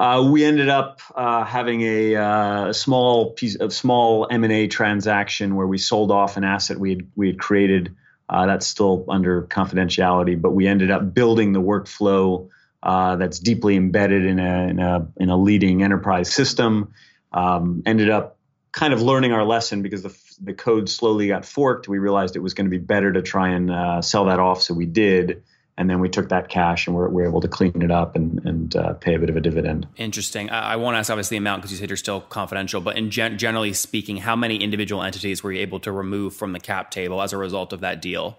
Uh, 0.01 0.27
we 0.31 0.43
ended 0.43 0.67
up 0.67 0.99
uh, 1.13 1.43
having 1.45 1.81
a, 1.83 2.15
uh, 2.15 2.73
small 2.73 3.33
piece 3.33 3.55
of 3.55 3.71
small 3.71 4.27
M 4.31 4.43
and 4.43 4.51
A 4.51 4.67
transaction 4.67 5.55
where 5.55 5.67
we 5.67 5.77
sold 5.77 6.09
off 6.09 6.37
an 6.37 6.43
asset 6.43 6.79
we 6.79 6.89
had 6.89 7.01
we 7.15 7.27
had 7.27 7.37
created 7.37 7.95
Uh, 8.31 8.45
that's 8.45 8.65
still 8.65 9.03
under 9.09 9.43
confidentiality, 9.43 10.35
but 10.41 10.51
we 10.51 10.65
ended 10.65 10.89
up 10.89 11.13
building 11.13 11.53
the 11.53 11.61
workflow 11.61 12.47
uh, 12.81 13.17
that's 13.17 13.39
deeply 13.39 13.75
embedded 13.75 14.25
in 14.25 14.39
a, 14.39 14.67
in 14.69 14.79
a, 14.79 15.07
in 15.17 15.29
a 15.29 15.37
leading 15.37 15.83
enterprise 15.83 16.33
system. 16.33 16.93
Um, 17.33 17.83
ended 17.85 18.09
up 18.09 18.37
kind 18.71 18.93
of 18.93 19.01
learning 19.01 19.33
our 19.33 19.45
lesson 19.45 19.81
because 19.81 20.01
the, 20.01 20.13
the 20.39 20.53
code 20.53 20.89
slowly 20.89 21.27
got 21.27 21.45
forked. 21.45 21.89
We 21.89 21.99
realized 21.99 22.35
it 22.35 22.41
was 22.41 22.53
going 22.53 22.71
to 22.71 22.77
be 22.79 22.85
better 22.93 23.11
to 23.11 23.21
try 23.21 23.49
and 23.49 23.69
uh, 23.69 24.01
sell 24.01 24.25
that 24.25 24.39
off, 24.39 24.61
so 24.61 24.73
we 24.73 24.85
did 24.85 25.43
and 25.81 25.89
then 25.89 25.99
we 25.99 26.09
took 26.09 26.29
that 26.29 26.47
cash 26.47 26.85
and 26.85 26.95
we're, 26.95 27.09
we're 27.09 27.27
able 27.27 27.41
to 27.41 27.47
clean 27.47 27.81
it 27.81 27.89
up 27.89 28.15
and, 28.15 28.39
and 28.45 28.75
uh, 28.75 28.93
pay 28.93 29.15
a 29.15 29.19
bit 29.19 29.31
of 29.31 29.35
a 29.35 29.41
dividend. 29.41 29.87
Interesting. 29.97 30.47
I, 30.51 30.73
I 30.73 30.75
won't 30.75 30.95
ask 30.95 31.09
obviously 31.09 31.39
the 31.39 31.39
amount 31.39 31.63
because 31.63 31.71
you 31.71 31.77
said 31.79 31.89
you're 31.89 31.97
still 31.97 32.21
confidential, 32.21 32.81
but 32.81 32.99
in 32.99 33.09
gen- 33.09 33.39
generally 33.39 33.73
speaking, 33.73 34.17
how 34.17 34.35
many 34.35 34.57
individual 34.57 35.01
entities 35.01 35.43
were 35.43 35.51
you 35.51 35.59
able 35.59 35.79
to 35.79 35.91
remove 35.91 36.35
from 36.35 36.53
the 36.53 36.59
cap 36.59 36.91
table 36.91 37.19
as 37.19 37.33
a 37.33 37.37
result 37.37 37.73
of 37.73 37.79
that 37.79 37.99
deal? 37.99 38.37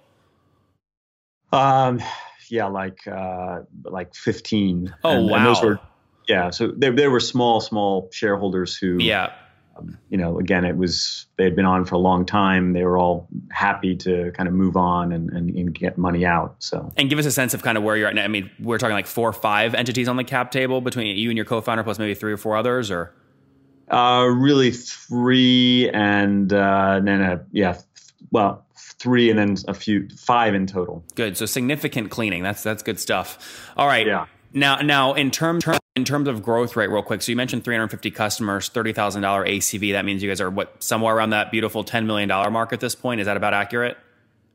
Um, 1.52 2.00
yeah, 2.48 2.66
like 2.66 3.08
uh, 3.08 3.62
like 3.86 4.14
15. 4.14 4.94
Oh 5.02 5.10
and, 5.10 5.28
wow. 5.28 5.36
And 5.38 5.46
those 5.46 5.62
were, 5.64 5.80
yeah, 6.28 6.50
so 6.50 6.68
there 6.68 6.92
there 6.92 7.10
were 7.10 7.18
small 7.18 7.60
small 7.60 8.08
shareholders 8.12 8.76
who 8.76 8.98
yeah 9.00 9.32
you 10.10 10.18
know, 10.18 10.38
again, 10.38 10.64
it 10.64 10.76
was 10.76 11.26
they 11.36 11.44
had 11.44 11.56
been 11.56 11.64
on 11.64 11.84
for 11.84 11.94
a 11.94 11.98
long 11.98 12.24
time. 12.26 12.72
They 12.72 12.84
were 12.84 12.98
all 12.98 13.28
happy 13.50 13.96
to 13.96 14.30
kind 14.32 14.48
of 14.48 14.54
move 14.54 14.76
on 14.76 15.12
and, 15.12 15.30
and, 15.30 15.50
and, 15.50 15.74
get 15.74 15.98
money 15.98 16.24
out. 16.24 16.56
So, 16.58 16.92
and 16.96 17.08
give 17.08 17.18
us 17.18 17.26
a 17.26 17.30
sense 17.30 17.54
of 17.54 17.62
kind 17.62 17.78
of 17.78 17.84
where 17.84 17.96
you're 17.96 18.08
at 18.08 18.14
now. 18.14 18.24
I 18.24 18.28
mean, 18.28 18.50
we're 18.60 18.78
talking 18.78 18.94
like 18.94 19.06
four 19.06 19.28
or 19.28 19.32
five 19.32 19.74
entities 19.74 20.08
on 20.08 20.16
the 20.16 20.24
cap 20.24 20.50
table 20.50 20.80
between 20.80 21.16
you 21.16 21.30
and 21.30 21.36
your 21.36 21.46
co-founder, 21.46 21.82
plus 21.82 21.98
maybe 21.98 22.14
three 22.14 22.32
or 22.32 22.36
four 22.36 22.56
others, 22.56 22.90
or 22.90 23.14
uh, 23.88 24.24
really 24.24 24.70
three, 24.70 25.90
and, 25.90 26.52
uh, 26.52 26.94
and 26.98 27.08
then 27.08 27.22
a, 27.22 27.44
yeah, 27.52 27.78
well, 28.30 28.64
three, 28.76 29.30
and 29.30 29.38
then 29.38 29.56
a 29.68 29.74
few, 29.74 30.08
five 30.10 30.54
in 30.54 30.66
total. 30.66 31.04
Good. 31.14 31.36
So 31.36 31.46
significant 31.46 32.10
cleaning. 32.10 32.42
That's 32.42 32.62
that's 32.62 32.82
good 32.82 33.00
stuff. 33.00 33.70
All 33.76 33.86
right. 33.86 34.06
Yeah. 34.06 34.26
Now, 34.54 34.76
now 34.80 35.14
in 35.14 35.30
terms 35.30 35.64
in 35.94 36.04
terms 36.04 36.28
of 36.28 36.42
growth 36.42 36.74
rate, 36.74 36.88
real 36.90 37.02
quick. 37.02 37.22
So 37.22 37.32
you 37.32 37.36
mentioned 37.36 37.64
350 37.64 38.10
customers, 38.10 38.68
thirty 38.68 38.92
thousand 38.92 39.22
dollar 39.22 39.46
ACV. 39.46 39.92
That 39.92 40.04
means 40.04 40.22
you 40.22 40.30
guys 40.30 40.40
are 40.40 40.50
what 40.50 40.82
somewhere 40.82 41.14
around 41.14 41.30
that 41.30 41.50
beautiful 41.50 41.84
10 41.84 42.06
million 42.06 42.28
dollar 42.28 42.50
mark 42.50 42.72
at 42.72 42.80
this 42.80 42.94
point. 42.94 43.20
Is 43.20 43.26
that 43.26 43.36
about 43.36 43.54
accurate? 43.54 43.96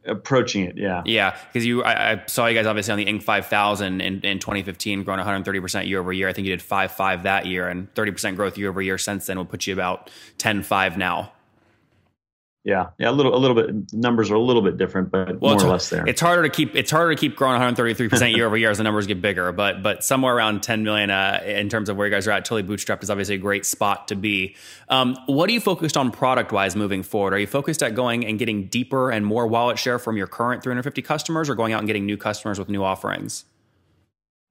Approaching 0.05 0.63
it, 0.63 0.77
yeah. 0.77 1.01
Yeah, 1.05 1.37
because 1.47 1.65
you, 1.65 1.83
I, 1.83 2.13
I, 2.13 2.23
saw 2.27 2.47
you 2.47 2.55
guys 2.55 2.65
obviously 2.65 2.93
on 2.93 2.97
the 2.97 3.05
Inc. 3.05 3.23
5000 3.23 3.99
in, 3.99 4.21
in 4.21 4.39
2015, 4.39 5.03
growing 5.03 5.17
130 5.17 5.59
percent 5.59 5.87
year 5.87 5.99
over 5.99 6.13
year. 6.13 6.29
I 6.29 6.33
think 6.33 6.47
you 6.47 6.53
did 6.53 6.61
five 6.61 6.91
five 6.91 7.23
that 7.23 7.45
year, 7.45 7.67
and 7.67 7.93
30 7.93 8.11
percent 8.11 8.37
growth 8.37 8.57
year 8.57 8.69
over 8.69 8.81
year 8.81 8.97
since 8.97 9.25
then 9.25 9.37
will 9.37 9.45
put 9.45 9.67
you 9.67 9.73
about 9.73 10.09
10 10.37 10.63
5 10.63 10.97
now. 10.97 11.33
Yeah, 12.67 12.87
yeah, 12.99 13.09
a 13.09 13.13
little, 13.13 13.33
a 13.33 13.39
little 13.39 13.55
bit. 13.55 13.93
Numbers 13.93 14.29
are 14.29 14.35
a 14.35 14.41
little 14.41 14.61
bit 14.61 14.77
different, 14.77 15.09
but 15.09 15.39
well, 15.39 15.55
more 15.55 15.65
or 15.67 15.69
less 15.69 15.89
there. 15.89 16.05
It's 16.05 16.19
harder 16.19 16.43
to 16.43 16.49
keep. 16.49 16.75
It's 16.75 16.91
harder 16.91 17.15
to 17.15 17.17
keep 17.17 17.37
growing 17.37 17.53
133 17.53 18.09
percent 18.09 18.35
year 18.35 18.45
over 18.45 18.57
year 18.57 18.69
as 18.69 18.77
the 18.77 18.83
numbers 18.83 19.07
get 19.07 19.21
bigger. 19.21 19.53
But 19.53 19.81
but 19.81 20.03
somewhere 20.03 20.35
around 20.35 20.63
10 20.63 20.83
million 20.83 21.09
uh, 21.09 21.41
in 21.45 21.69
terms 21.69 21.87
of 21.87 21.95
where 21.95 22.07
you 22.07 22.13
guys 22.13 22.27
are 22.27 22.31
at, 22.31 22.43
totally 22.43 22.63
bootstrapped 22.63 23.03
is 23.03 23.09
obviously 23.09 23.35
a 23.35 23.37
great 23.37 23.65
spot 23.65 24.09
to 24.09 24.17
be. 24.17 24.57
Um, 24.89 25.15
what 25.27 25.49
are 25.49 25.53
you 25.53 25.61
focused 25.61 25.95
on 25.95 26.11
product 26.11 26.51
wise 26.51 26.75
moving 26.75 27.03
forward? 27.03 27.33
Are 27.33 27.39
you 27.39 27.47
focused 27.47 27.81
at 27.81 27.95
going 27.95 28.25
and 28.25 28.37
getting 28.37 28.67
deeper 28.67 29.11
and 29.11 29.25
more 29.25 29.47
wallet 29.47 29.79
share 29.79 29.97
from 29.97 30.17
your 30.17 30.27
current 30.27 30.61
350 30.61 31.01
customers, 31.03 31.49
or 31.49 31.55
going 31.55 31.71
out 31.71 31.79
and 31.79 31.87
getting 31.87 32.05
new 32.05 32.17
customers 32.17 32.59
with 32.59 32.67
new 32.67 32.83
offerings? 32.83 33.45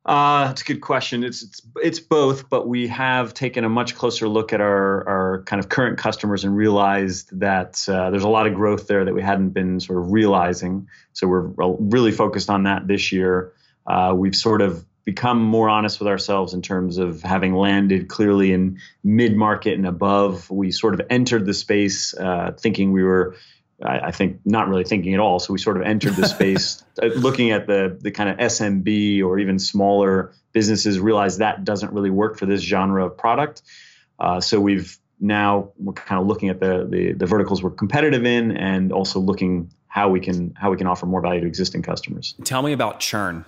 Uh, 0.06 0.46
that's 0.46 0.62
a 0.62 0.64
good 0.64 0.80
question. 0.80 1.24
It's, 1.24 1.42
it's 1.42 1.62
it's 1.82 2.00
both, 2.00 2.48
but 2.48 2.68
we 2.68 2.86
have 2.86 3.34
taken 3.34 3.64
a 3.64 3.68
much 3.68 3.96
closer 3.96 4.28
look 4.28 4.52
at 4.52 4.60
our 4.60 5.08
our 5.08 5.42
kind 5.42 5.58
of 5.58 5.68
current 5.68 5.98
customers 5.98 6.44
and 6.44 6.56
realized 6.56 7.40
that 7.40 7.84
uh, 7.88 8.10
there's 8.10 8.22
a 8.22 8.28
lot 8.28 8.46
of 8.46 8.54
growth 8.54 8.86
there 8.86 9.04
that 9.04 9.14
we 9.14 9.20
hadn't 9.20 9.50
been 9.50 9.80
sort 9.80 9.98
of 9.98 10.12
realizing. 10.12 10.88
So 11.12 11.26
we're 11.26 11.50
really 11.80 12.12
focused 12.12 12.48
on 12.50 12.62
that 12.62 12.86
this 12.86 13.10
year. 13.10 13.52
Uh, 13.84 14.14
we've 14.16 14.36
sort 14.36 14.62
of 14.62 14.84
become 15.04 15.42
more 15.42 15.68
honest 15.68 15.98
with 15.98 16.06
ourselves 16.06 16.54
in 16.54 16.62
terms 16.62 16.98
of 16.98 17.22
having 17.22 17.54
landed 17.54 18.06
clearly 18.06 18.52
in 18.52 18.78
mid 19.02 19.34
market 19.36 19.74
and 19.74 19.88
above. 19.88 20.48
We 20.50 20.70
sort 20.70 20.94
of 20.94 21.00
entered 21.10 21.46
the 21.46 21.54
space 21.54 22.14
uh, 22.14 22.52
thinking 22.56 22.92
we 22.92 23.02
were 23.02 23.34
I, 23.82 23.98
I, 23.98 24.10
think 24.10 24.40
not 24.44 24.68
really 24.68 24.84
thinking 24.84 25.14
at 25.14 25.20
all. 25.20 25.38
So 25.38 25.52
we 25.52 25.58
sort 25.58 25.76
of 25.76 25.82
entered 25.82 26.16
the 26.16 26.28
space 26.36 26.82
uh, 27.02 27.06
looking 27.06 27.50
at 27.50 27.66
the 27.66 27.96
the 28.00 28.10
kind 28.10 28.30
of 28.30 28.38
SMB 28.38 29.22
or 29.22 29.38
even 29.38 29.58
smaller 29.58 30.32
businesses, 30.52 30.98
realized 30.98 31.40
that 31.40 31.64
doesn't 31.64 31.92
really 31.92 32.10
work 32.10 32.38
for 32.38 32.46
this 32.46 32.62
genre 32.62 33.06
of 33.06 33.16
product. 33.16 33.62
Uh, 34.18 34.40
so 34.40 34.60
we've 34.60 34.98
now 35.20 35.72
we're 35.78 35.92
kind 35.92 36.20
of 36.20 36.26
looking 36.26 36.48
at 36.48 36.60
the, 36.60 36.86
the 36.88 37.12
the 37.12 37.26
verticals 37.26 37.62
we're 37.62 37.70
competitive 37.70 38.24
in, 38.24 38.56
and 38.56 38.92
also 38.92 39.20
looking 39.20 39.70
how 39.86 40.08
we 40.08 40.20
can 40.20 40.54
how 40.56 40.70
we 40.70 40.76
can 40.76 40.86
offer 40.86 41.06
more 41.06 41.20
value 41.20 41.40
to 41.40 41.46
existing 41.46 41.82
customers. 41.82 42.34
Tell 42.44 42.62
me 42.62 42.72
about 42.72 43.00
churn. 43.00 43.44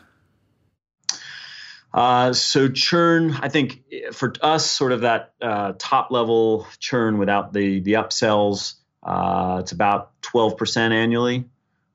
Uh, 1.92 2.34
so 2.34 2.68
churn, 2.68 3.32
I 3.40 3.48
think 3.48 3.82
for 4.12 4.34
us, 4.42 4.70
sort 4.70 4.92
of 4.92 5.00
that 5.00 5.32
uh, 5.40 5.72
top 5.78 6.10
level 6.10 6.66
churn 6.78 7.18
without 7.18 7.52
the 7.52 7.80
the 7.80 7.94
upsells 7.94 8.74
uh, 9.08 9.56
it's 9.60 9.72
about 9.72 10.12
12% 10.20 10.92
annually. 10.92 11.46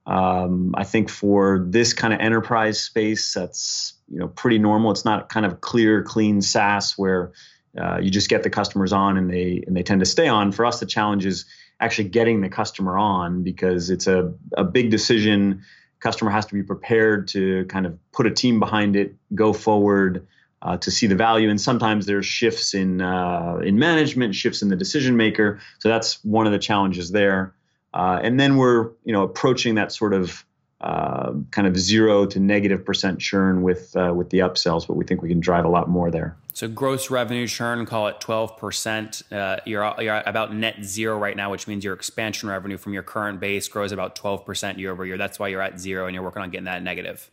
Um, 0.08 0.74
I 0.76 0.84
think 0.84 1.10
for 1.10 1.64
this 1.70 1.94
kind 1.94 2.12
of 2.14 2.20
enterprise 2.20 2.82
space, 2.82 3.34
that's 3.34 3.94
you 4.10 4.20
know 4.20 4.28
pretty 4.28 4.58
normal. 4.58 4.92
It's 4.92 5.06
not 5.06 5.30
kind 5.30 5.46
of 5.46 5.62
clear, 5.62 6.02
clean 6.02 6.42
SaaS 6.42 6.98
where 6.98 7.32
uh, 7.80 8.00
you 8.00 8.10
just 8.10 8.30
get 8.30 8.44
the 8.44 8.50
customers 8.50 8.92
on 8.92 9.18
and 9.18 9.30
they 9.30 9.64
and 9.66 9.78
they 9.78 9.84
tend 9.84 10.02
to 10.02 10.06
stay 10.06 10.28
on. 10.28 10.52
For 10.52 10.66
us, 10.66 10.80
the 10.80 10.86
challenge 10.88 11.26
is 11.26 11.46
actually 11.80 12.10
getting 12.10 12.42
the 12.42 12.50
customer 12.50 12.98
on 12.98 13.44
because 13.44 13.92
it's 13.92 14.08
a, 14.08 14.34
a 14.58 14.64
big 14.64 14.90
decision. 14.90 15.62
Customer 16.00 16.32
has 16.32 16.48
to 16.48 16.54
be 16.54 16.64
prepared 16.64 17.30
to 17.30 17.66
kind 17.66 17.86
of 17.86 17.98
put 18.12 18.26
a 18.26 18.32
team 18.32 18.60
behind 18.60 18.96
it, 18.96 19.16
go 19.34 19.54
forward 19.54 20.28
uh, 20.64 20.78
to 20.78 20.90
see 20.90 21.08
the 21.08 21.16
value. 21.16 21.50
And 21.50 21.60
sometimes 21.60 22.06
there's 22.06 22.26
shifts 22.26 22.74
in 22.74 23.02
uh, 23.02 23.60
in 23.64 23.78
management, 23.78 24.34
shifts 24.34 24.62
in 24.62 24.70
the 24.70 24.76
decision 24.76 25.18
maker. 25.18 25.60
So 25.80 25.90
that's 25.90 26.24
one 26.24 26.48
of 26.48 26.54
the 26.54 26.60
challenges 26.60 27.12
there. 27.12 27.54
Uh, 27.94 28.20
and 28.24 28.40
then 28.40 28.58
we're 28.58 28.90
you 29.04 29.14
know 29.14 29.24
approaching 29.24 29.76
that 29.76 29.92
sort 29.92 30.14
of 30.14 30.44
uh, 30.82 31.34
kind 31.52 31.68
of 31.68 31.78
zero 31.78 32.26
to 32.26 32.40
negative 32.40 32.84
percent 32.86 33.20
churn 33.20 33.62
with 33.62 33.96
uh, 33.96 34.14
with 34.16 34.30
the 34.32 34.40
upsells, 34.40 34.88
but 34.88 34.96
we 34.96 35.06
think 35.06 35.22
we 35.22 35.30
can 35.30 35.40
drive 35.40 35.66
a 35.66 35.70
lot 35.70 35.90
more 35.90 36.10
there. 36.10 36.36
So 36.54 36.68
gross 36.68 37.10
revenue 37.10 37.48
churn, 37.48 37.86
call 37.86 38.08
it 38.08 38.20
twelve 38.20 38.58
percent. 38.58 39.22
Uh, 39.32 39.58
you're 39.66 39.94
you're 40.00 40.24
about 40.26 40.54
net 40.54 40.84
zero 40.84 41.18
right 41.18 41.36
now, 41.36 41.52
which 41.52 41.68
means 41.68 41.84
your 41.84 41.94
expansion 41.94 42.50
revenue 42.50 42.78
from 42.78 42.94
your 42.94 43.04
current 43.04 43.40
base 43.40 43.68
grows 43.68 43.92
about 43.92 44.16
twelve 44.16 44.46
percent 44.46 44.80
year 44.80 44.92
over 44.92 45.06
year. 45.06 45.18
That's 45.18 45.40
why 45.40 45.50
you're 45.50 45.62
at 45.62 45.80
zero, 45.80 46.06
and 46.08 46.14
you're 46.14 46.24
working 46.24 46.42
on 46.42 46.50
getting 46.50 46.66
that 46.66 46.84
negative. 46.84 47.30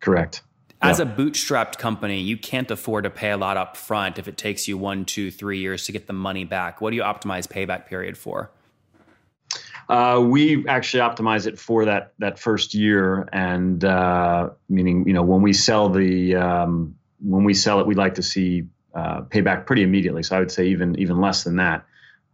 Correct. 0.00 0.42
As 0.80 1.00
a 1.00 1.06
bootstrapped 1.06 1.78
company, 1.78 2.20
you 2.20 2.36
can't 2.36 2.70
afford 2.70 3.04
to 3.04 3.10
pay 3.10 3.30
a 3.30 3.36
lot 3.36 3.56
up 3.56 3.76
front 3.76 4.18
if 4.18 4.28
it 4.28 4.36
takes 4.36 4.68
you 4.68 4.78
one, 4.78 5.04
two, 5.04 5.30
three 5.30 5.58
years 5.58 5.84
to 5.86 5.92
get 5.92 6.06
the 6.06 6.12
money 6.12 6.44
back. 6.44 6.80
What 6.80 6.90
do 6.90 6.96
you 6.96 7.02
optimize 7.02 7.48
payback 7.48 7.86
period 7.86 8.16
for? 8.16 8.50
Uh, 9.88 10.22
we 10.24 10.68
actually 10.68 11.00
optimize 11.00 11.46
it 11.46 11.58
for 11.58 11.86
that 11.86 12.12
that 12.18 12.38
first 12.38 12.74
year, 12.74 13.26
and 13.32 13.82
uh, 13.84 14.50
meaning 14.68 15.06
you 15.06 15.14
know 15.14 15.22
when 15.22 15.40
we 15.40 15.52
sell 15.52 15.88
the 15.88 16.36
um, 16.36 16.94
when 17.20 17.44
we 17.44 17.54
sell 17.54 17.80
it, 17.80 17.86
we'd 17.86 17.96
like 17.96 18.14
to 18.16 18.22
see 18.22 18.64
uh, 18.94 19.22
payback 19.22 19.64
pretty 19.66 19.82
immediately. 19.82 20.22
So 20.22 20.36
I 20.36 20.40
would 20.40 20.50
say 20.50 20.68
even 20.68 20.98
even 20.98 21.20
less 21.20 21.44
than 21.44 21.56
that. 21.56 21.86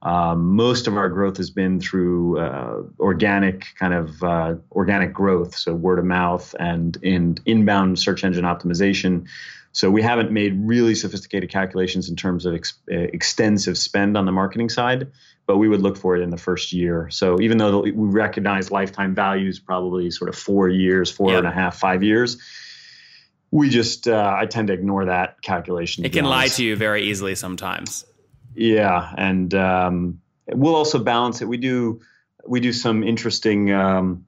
Um, 0.05 0.55
most 0.55 0.87
of 0.87 0.97
our 0.99 1.09
growth 1.09 1.39
has 1.39 1.51
been 1.51 1.81
through 1.81 2.39
uh, 2.39 2.83
organic 3.01 3.67
kind 3.79 3.95
of 3.95 4.23
uh, 4.23 4.55
organic 4.73 5.15
growth, 5.15 5.57
so 5.57 5.75
word 5.75 5.99
of 5.99 6.05
mouth 6.05 6.55
and 6.61 6.99
in 7.03 7.39
inbound 7.47 7.99
search 7.99 8.23
engine 8.23 8.45
optimization. 8.45 9.27
So 9.73 9.91
we 9.91 10.03
haven't 10.03 10.31
made 10.31 10.55
really 10.61 10.95
sophisticated 10.95 11.51
calculations 11.51 12.09
in 12.09 12.17
terms 12.17 12.45
of 12.45 12.55
ex- 12.55 12.75
uh, 12.93 12.97
extensive 12.97 13.79
spend 13.79 14.17
on 14.17 14.27
the 14.27 14.31
marketing 14.31 14.69
side, 14.69 15.11
but 15.47 15.57
we 15.57 15.69
would 15.69 15.81
look 15.81 15.97
for 15.97 16.15
it 16.15 16.23
in 16.23 16.31
the 16.31 16.37
first 16.37 16.73
year. 16.73 17.09
So 17.11 17.41
even 17.41 17.57
though 17.57 17.81
we 17.81 17.91
recognize 17.93 18.71
lifetime 18.71 19.15
values, 19.15 19.59
probably 19.59 20.11
sort 20.11 20.29
of 20.29 20.37
four 20.37 20.69
years, 20.69 21.11
four 21.11 21.35
and 21.37 21.47
a 21.47 21.51
half, 21.51 21.77
five 21.77 22.03
years. 22.03 22.37
We 23.51 23.69
just, 23.69 24.09
uh, 24.09 24.35
I 24.37 24.47
tend 24.47 24.67
to 24.69 24.75
ignore 24.75 25.05
that 25.05 25.41
calculation. 25.41 26.05
It 26.05 26.13
can 26.13 26.25
lie 26.25 26.49
to 26.49 26.65
you 26.65 26.75
very 26.75 27.05
easily 27.05 27.37
sometimes. 27.37 28.05
Yeah, 28.55 29.13
and 29.17 29.53
um, 29.55 30.21
we'll 30.49 30.77
also 30.77 30.99
balance 30.99 31.43
it. 31.43 31.49
We 31.49 31.57
do 31.57 32.01
we 32.47 32.61
do 32.61 32.73
some 32.73 33.03
interesting 33.03 33.73
um, 33.73 34.27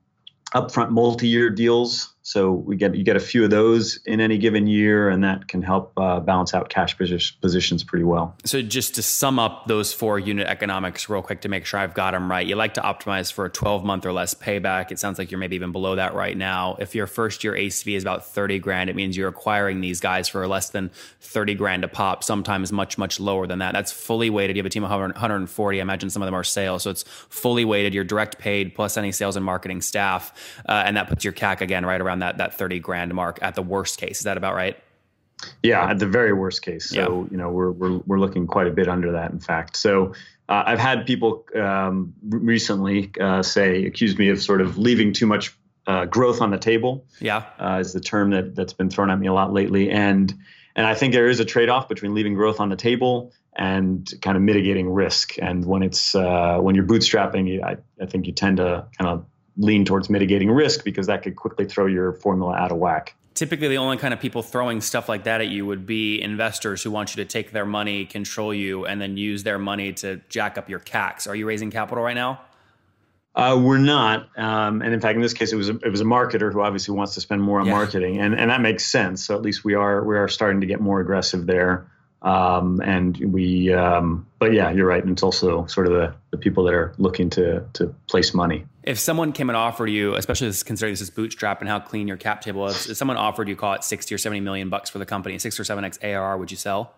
upfront 0.54 0.90
multi-year 0.90 1.50
deals. 1.50 2.14
So 2.26 2.50
we 2.50 2.74
get 2.74 2.92
you 2.96 3.04
get 3.04 3.14
a 3.14 3.20
few 3.20 3.44
of 3.44 3.50
those 3.50 4.00
in 4.04 4.20
any 4.20 4.36
given 4.36 4.66
year, 4.66 5.08
and 5.08 5.22
that 5.22 5.46
can 5.46 5.62
help 5.62 5.92
uh, 5.96 6.18
balance 6.18 6.54
out 6.54 6.68
cash 6.68 6.98
positions 6.98 7.84
pretty 7.84 8.04
well. 8.04 8.34
So 8.44 8.62
just 8.62 8.96
to 8.96 9.02
sum 9.04 9.38
up 9.38 9.68
those 9.68 9.92
four 9.92 10.18
unit 10.18 10.48
economics 10.48 11.08
real 11.08 11.22
quick 11.22 11.42
to 11.42 11.48
make 11.48 11.66
sure 11.66 11.78
I've 11.78 11.94
got 11.94 12.14
them 12.14 12.28
right, 12.28 12.44
you 12.44 12.56
like 12.56 12.74
to 12.74 12.80
optimize 12.80 13.32
for 13.32 13.44
a 13.44 13.48
12 13.48 13.84
month 13.84 14.04
or 14.04 14.12
less 14.12 14.34
payback. 14.34 14.90
It 14.90 14.98
sounds 14.98 15.20
like 15.20 15.30
you're 15.30 15.38
maybe 15.38 15.54
even 15.54 15.70
below 15.70 15.94
that 15.94 16.14
right 16.14 16.36
now. 16.36 16.76
If 16.80 16.96
your 16.96 17.06
first 17.06 17.44
year 17.44 17.52
ACV 17.52 17.94
is 17.94 18.02
about 18.02 18.26
30 18.26 18.58
grand, 18.58 18.90
it 18.90 18.96
means 18.96 19.16
you're 19.16 19.28
acquiring 19.28 19.80
these 19.80 20.00
guys 20.00 20.28
for 20.28 20.48
less 20.48 20.70
than 20.70 20.90
30 21.20 21.54
grand 21.54 21.84
a 21.84 21.88
pop. 21.88 22.24
Sometimes 22.24 22.72
much 22.72 22.98
much 22.98 23.20
lower 23.20 23.46
than 23.46 23.60
that. 23.60 23.72
That's 23.72 23.92
fully 23.92 24.30
weighted. 24.30 24.56
You 24.56 24.62
have 24.62 24.66
a 24.66 24.70
team 24.70 24.82
of 24.82 24.90
140. 24.90 25.78
I 25.78 25.80
imagine 25.80 26.10
some 26.10 26.22
of 26.22 26.26
them 26.26 26.34
are 26.34 26.42
sales, 26.42 26.82
so 26.82 26.90
it's 26.90 27.04
fully 27.04 27.64
weighted. 27.64 27.94
You're 27.94 28.02
direct 28.02 28.40
paid 28.40 28.74
plus 28.74 28.96
any 28.96 29.12
sales 29.12 29.36
and 29.36 29.44
marketing 29.44 29.80
staff, 29.80 30.32
uh, 30.68 30.82
and 30.84 30.96
that 30.96 31.08
puts 31.08 31.22
your 31.22 31.32
CAC 31.32 31.60
again 31.60 31.86
right 31.86 32.00
around 32.00 32.15
around 32.16 32.20
that 32.20 32.38
that 32.38 32.54
30 32.54 32.80
grand 32.80 33.14
mark 33.14 33.38
at 33.42 33.54
the 33.54 33.62
worst 33.62 33.98
case. 33.98 34.18
Is 34.18 34.24
that 34.24 34.36
about 34.36 34.54
right? 34.54 34.76
Yeah, 35.62 35.90
at 35.90 35.98
the 35.98 36.06
very 36.06 36.32
worst 36.32 36.62
case. 36.62 36.88
So, 36.88 36.96
yeah. 36.96 37.30
you 37.30 37.36
know, 37.36 37.50
we're, 37.50 37.70
we're, 37.70 37.98
we're 38.06 38.18
looking 38.18 38.46
quite 38.46 38.66
a 38.66 38.70
bit 38.70 38.88
under 38.88 39.12
that, 39.12 39.32
in 39.32 39.40
fact. 39.40 39.76
So, 39.76 40.14
uh, 40.48 40.62
I've 40.64 40.78
had 40.78 41.04
people 41.04 41.44
um, 41.54 42.14
recently 42.22 43.10
uh, 43.20 43.42
say, 43.42 43.84
accuse 43.84 44.16
me 44.16 44.30
of 44.30 44.40
sort 44.40 44.62
of 44.62 44.78
leaving 44.78 45.12
too 45.12 45.26
much 45.26 45.54
uh, 45.86 46.06
growth 46.06 46.40
on 46.40 46.50
the 46.50 46.58
table. 46.58 47.04
Yeah, 47.20 47.44
uh, 47.58 47.78
is 47.80 47.92
the 47.92 48.00
term 48.00 48.30
that 48.30 48.54
that's 48.54 48.72
been 48.72 48.88
thrown 48.88 49.10
at 49.10 49.18
me 49.18 49.26
a 49.26 49.32
lot 49.32 49.52
lately, 49.52 49.90
and 49.90 50.32
and 50.74 50.86
I 50.86 50.94
think 50.94 51.12
there 51.12 51.28
is 51.28 51.40
a 51.40 51.44
trade 51.44 51.68
off 51.68 51.88
between 51.88 52.14
leaving 52.14 52.34
growth 52.34 52.60
on 52.60 52.70
the 52.70 52.76
table 52.76 53.32
and 53.56 54.08
kind 54.22 54.36
of 54.36 54.42
mitigating 54.42 54.88
risk. 54.88 55.34
And 55.40 55.64
when 55.64 55.82
it's 55.82 56.14
uh, 56.14 56.58
when 56.60 56.76
you're 56.76 56.86
bootstrapping, 56.86 57.62
I, 57.62 57.76
I 58.00 58.06
think 58.06 58.26
you 58.26 58.32
tend 58.32 58.58
to 58.58 58.86
kind 58.98 59.10
of 59.10 59.26
lean 59.56 59.84
towards 59.84 60.10
mitigating 60.10 60.50
risk 60.50 60.84
because 60.84 61.06
that 61.06 61.22
could 61.22 61.36
quickly 61.36 61.64
throw 61.64 61.86
your 61.86 62.12
formula 62.12 62.54
out 62.54 62.72
of 62.72 62.78
whack. 62.78 63.14
Typically, 63.34 63.68
the 63.68 63.76
only 63.76 63.98
kind 63.98 64.14
of 64.14 64.20
people 64.20 64.42
throwing 64.42 64.80
stuff 64.80 65.08
like 65.08 65.24
that 65.24 65.42
at 65.42 65.48
you 65.48 65.66
would 65.66 65.84
be 65.84 66.20
investors 66.22 66.82
who 66.82 66.90
want 66.90 67.14
you 67.14 67.22
to 67.22 67.30
take 67.30 67.52
their 67.52 67.66
money, 67.66 68.06
control 68.06 68.54
you, 68.54 68.86
and 68.86 69.00
then 69.00 69.18
use 69.18 69.42
their 69.42 69.58
money 69.58 69.92
to 69.92 70.20
jack 70.30 70.56
up 70.56 70.70
your 70.70 70.80
CACs. 70.80 71.28
Are 71.28 71.34
you 71.34 71.46
raising 71.46 71.70
capital 71.70 72.02
right 72.02 72.14
now? 72.14 72.40
Uh, 73.34 73.60
we're 73.62 73.76
not, 73.76 74.30
um, 74.38 74.80
and 74.80 74.94
in 74.94 75.00
fact, 75.00 75.16
in 75.16 75.20
this 75.20 75.34
case, 75.34 75.52
it 75.52 75.56
was 75.56 75.68
a, 75.68 75.76
it 75.84 75.90
was 75.90 76.00
a 76.00 76.04
marketer 76.04 76.50
who 76.50 76.62
obviously 76.62 76.96
wants 76.96 77.12
to 77.12 77.20
spend 77.20 77.42
more 77.42 77.60
on 77.60 77.66
yeah. 77.66 77.72
marketing, 77.72 78.18
and 78.18 78.34
and 78.34 78.50
that 78.50 78.62
makes 78.62 78.86
sense. 78.86 79.26
So 79.26 79.34
at 79.34 79.42
least 79.42 79.62
we 79.62 79.74
are 79.74 80.02
we 80.02 80.16
are 80.16 80.26
starting 80.26 80.62
to 80.62 80.66
get 80.66 80.80
more 80.80 81.00
aggressive 81.00 81.44
there. 81.44 81.86
Um, 82.22 82.80
and 82.80 83.16
we, 83.32 83.72
um, 83.72 84.26
but 84.38 84.52
yeah, 84.52 84.70
you're 84.70 84.86
right. 84.86 85.02
And 85.02 85.12
it's 85.12 85.22
also 85.22 85.66
sort 85.66 85.86
of 85.86 85.92
the, 85.92 86.14
the 86.30 86.38
people 86.38 86.64
that 86.64 86.74
are 86.74 86.94
looking 86.98 87.30
to 87.30 87.64
to 87.74 87.94
place 88.08 88.34
money. 88.34 88.66
If 88.82 88.98
someone 88.98 89.32
came 89.32 89.50
and 89.50 89.56
offered 89.56 89.90
you, 89.90 90.14
especially 90.14 90.52
considering 90.64 90.92
this 90.92 91.00
is 91.00 91.10
bootstrap 91.10 91.60
and 91.60 91.68
how 91.68 91.78
clean 91.78 92.08
your 92.08 92.16
cap 92.16 92.40
table 92.40 92.66
is, 92.66 92.88
if 92.88 92.96
someone 92.96 93.16
offered 93.16 93.48
you, 93.48 93.56
call 93.56 93.74
it 93.74 93.84
sixty 93.84 94.14
or 94.14 94.18
seventy 94.18 94.40
million 94.40 94.70
bucks 94.70 94.90
for 94.90 94.98
the 94.98 95.06
company, 95.06 95.38
six 95.38 95.60
or 95.60 95.64
seven 95.64 95.84
x 95.84 95.98
ARR, 96.02 96.36
would 96.38 96.50
you 96.50 96.56
sell? 96.56 96.94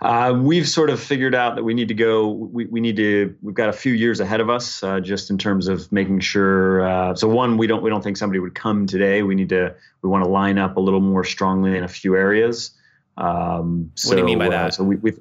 Uh, 0.00 0.38
we've 0.40 0.68
sort 0.68 0.90
of 0.90 1.00
figured 1.00 1.34
out 1.34 1.56
that 1.56 1.64
we 1.64 1.74
need 1.74 1.88
to 1.88 1.94
go. 1.94 2.28
We, 2.28 2.66
we 2.66 2.80
need 2.80 2.96
to. 2.96 3.36
We've 3.42 3.54
got 3.54 3.68
a 3.68 3.72
few 3.72 3.92
years 3.92 4.20
ahead 4.20 4.40
of 4.40 4.50
us, 4.50 4.82
uh, 4.82 5.00
just 5.00 5.30
in 5.30 5.38
terms 5.38 5.68
of 5.68 5.90
making 5.92 6.20
sure. 6.20 6.86
Uh, 6.86 7.14
so 7.14 7.28
one, 7.28 7.56
we 7.56 7.66
don't 7.66 7.82
we 7.82 7.90
don't 7.90 8.02
think 8.02 8.16
somebody 8.16 8.38
would 8.38 8.54
come 8.54 8.86
today. 8.86 9.22
We 9.22 9.34
need 9.34 9.50
to. 9.50 9.74
We 10.02 10.08
want 10.08 10.24
to 10.24 10.30
line 10.30 10.58
up 10.58 10.76
a 10.76 10.80
little 10.80 11.00
more 11.00 11.24
strongly 11.24 11.76
in 11.76 11.84
a 11.84 11.88
few 11.88 12.16
areas. 12.16 12.70
Um, 13.16 13.92
so, 13.94 14.10
what 14.10 14.14
do 14.16 14.20
you 14.20 14.26
mean 14.26 14.38
by 14.38 14.48
uh, 14.48 14.50
that? 14.50 14.74
so 14.74 14.84
we, 14.84 14.96
we 14.96 15.12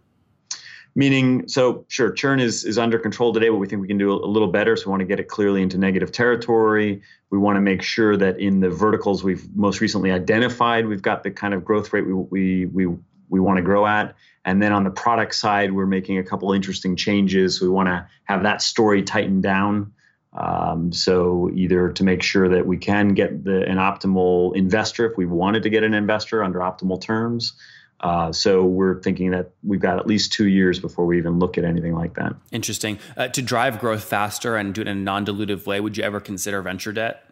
meaning 0.96 1.48
so 1.48 1.86
sure 1.90 2.12
churn 2.12 2.40
is 2.40 2.64
is 2.64 2.78
under 2.78 2.98
control 2.98 3.34
today 3.34 3.50
but 3.50 3.58
we 3.58 3.68
think 3.68 3.82
we 3.82 3.88
can 3.88 3.98
do 3.98 4.12
a, 4.12 4.25
a, 4.25 4.28
little 4.28 4.48
better. 4.48 4.75
So 4.75 4.88
we 4.88 4.92
want 4.92 5.02
to 5.02 5.06
get 5.06 5.20
it 5.20 5.28
clearly 5.28 5.62
into 5.62 5.78
negative 5.78 6.12
territory. 6.12 7.02
We 7.30 7.38
want 7.38 7.58
to 7.58 7.62
make 7.62 7.82
sure 7.82 8.16
that 8.18 8.40
in 8.40 8.62
the 8.62 8.70
verticals 8.70 9.24
we've 9.24 9.46
most 9.56 9.82
recently 9.82 10.12
identified 10.12 10.88
we've 10.88 11.02
got 11.02 11.24
the 11.24 11.32
kind 11.32 11.54
of 11.54 11.64
growth 11.64 11.94
rate 11.94 12.06
we 12.06 12.14
we 12.14 12.66
we, 12.66 12.98
we 13.30 13.40
want 13.40 13.58
to 13.58 13.64
grow 13.64 13.86
at. 13.86 14.16
And 14.46 14.62
then 14.62 14.72
on 14.72 14.84
the 14.84 14.92
product 14.92 15.36
side 15.36 15.74
we're 15.74 15.86
making 15.86 16.18
a 16.18 16.24
couple 16.24 16.52
interesting 16.54 16.96
changes. 16.96 17.62
We 17.62 17.70
want 17.70 17.88
to 17.88 18.08
have 18.24 18.44
that 18.44 18.62
story 18.62 19.04
tightened 19.04 19.44
down 19.44 19.94
um, 20.38 20.92
so 20.92 21.50
either 21.54 21.92
to 21.92 22.04
make 22.04 22.22
sure 22.22 22.50
that 22.50 22.66
we 22.66 22.78
can 22.78 23.14
get 23.14 23.44
the, 23.46 23.66
an 23.66 23.78
optimal 23.78 24.54
investor 24.56 25.10
if 25.10 25.18
we 25.18 25.25
wanted 25.25 25.64
to 25.64 25.70
get 25.70 25.84
an 25.84 25.94
investor 25.94 26.44
under 26.44 26.60
optimal 26.60 27.00
terms 27.00 27.54
uh, 28.02 28.32
so 28.32 28.64
we're 28.64 29.02
thinking 29.02 29.32
that 29.32 29.52
we've 29.64 29.80
got 29.80 29.98
at 30.00 30.08
least 30.08 30.34
two 30.34 30.48
years 30.48 30.80
before 30.80 31.06
we 31.06 31.18
even 31.18 31.40
look 31.40 31.58
at 31.58 31.64
anything 31.64 31.94
like 31.94 32.16
that. 32.16 32.36
Interesting. 32.52 33.00
Uh, 33.16 33.28
to 33.30 33.42
drive 33.42 33.80
growth 33.80 34.04
faster 34.04 34.56
and 34.56 34.74
do 34.74 34.82
it 34.82 34.88
in 34.88 34.98
a 34.98 35.02
non-dilutive 35.02 35.66
way, 35.66 35.80
would 35.80 35.98
you 35.98 36.04
ever 36.04 36.20
consider 36.20 36.62
venture 36.62 36.92
debt? 36.92 37.24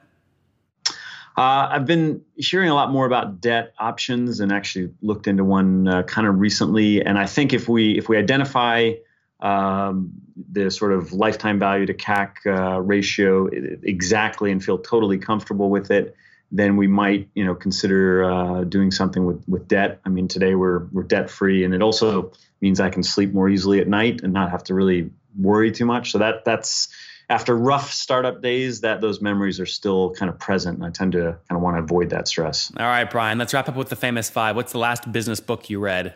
Uh, 1.36 1.68
I've 1.72 1.86
been 1.86 2.22
hearing 2.36 2.70
a 2.70 2.76
lot 2.76 2.92
more 2.92 3.06
about 3.08 3.42
debt 3.42 3.74
options, 3.80 4.40
and 4.40 4.52
actually 4.52 4.94
looked 5.02 5.28
into 5.28 5.44
one 5.44 5.88
uh, 5.88 6.04
kind 6.04 6.28
of 6.28 6.40
recently. 6.40 7.04
And 7.04 7.18
I 7.18 7.26
think 7.26 7.54
if 7.54 7.68
we 7.68 7.98
if 7.98 8.08
we 8.08 8.18
identify 8.18 8.94
um, 9.40 10.12
the 10.52 10.70
sort 10.70 10.94
of 10.94 11.12
lifetime 11.12 11.58
value 11.58 11.88
to 11.88 11.94
CAC 11.94 12.36
uh, 12.46 12.80
ratio 12.80 13.50
exactly 13.82 14.52
and 14.52 14.64
feel 14.64 14.78
totally 14.78 15.18
comfortable 15.18 15.72
with 15.72 15.90
it, 15.90 16.16
then 16.54 16.78
we 16.78 16.88
might 16.88 17.28
you 17.34 17.44
know 17.44 17.56
consider 17.56 18.24
uh, 18.24 18.64
doing 18.64 18.92
something 18.92 19.26
with 19.26 19.44
with 19.50 19.68
debt. 19.68 20.00
I 20.06 20.10
mean, 20.10 20.28
today 20.28 20.56
we're 20.56 20.86
we're 20.92 21.04
debt 21.04 21.30
free, 21.30 21.66
and 21.66 21.74
it 21.74 21.82
also 21.82 22.32
means 22.62 22.80
I 22.80 22.90
can 22.90 23.04
sleep 23.04 23.34
more 23.34 23.50
easily 23.50 23.82
at 23.82 23.88
night 23.88 24.22
and 24.24 24.32
not 24.32 24.52
have 24.52 24.64
to 24.66 24.74
really 24.74 25.10
worry 25.38 25.72
too 25.72 25.86
much. 25.86 26.12
So 26.12 26.20
that 26.20 26.46
that's 26.46 26.88
after 27.30 27.58
rough 27.58 27.92
startup 27.92 28.42
days, 28.42 28.82
that 28.82 29.02
those 29.02 29.20
memories 29.20 29.60
are 29.60 29.66
still 29.66 30.12
kind 30.12 30.30
of 30.30 30.38
present, 30.38 30.78
and 30.78 30.86
I 30.86 30.92
tend 30.92 31.14
to 31.14 31.38
kind 31.50 31.58
of 31.58 31.62
want 31.62 31.78
to 31.78 31.84
avoid 31.84 32.12
that 32.12 32.28
stress. 32.28 32.72
All 32.78 32.86
right, 32.86 33.10
Brian, 33.10 33.40
let's 33.40 33.54
wrap 33.54 33.68
up 33.68 33.76
with 33.76 33.90
the 33.90 33.96
famous 33.96 34.30
five. 34.30 34.56
What's 34.56 34.72
the 34.72 34.80
last 34.80 35.12
business 35.12 35.40
book 35.40 35.70
you 35.72 35.80
read? 35.80 36.16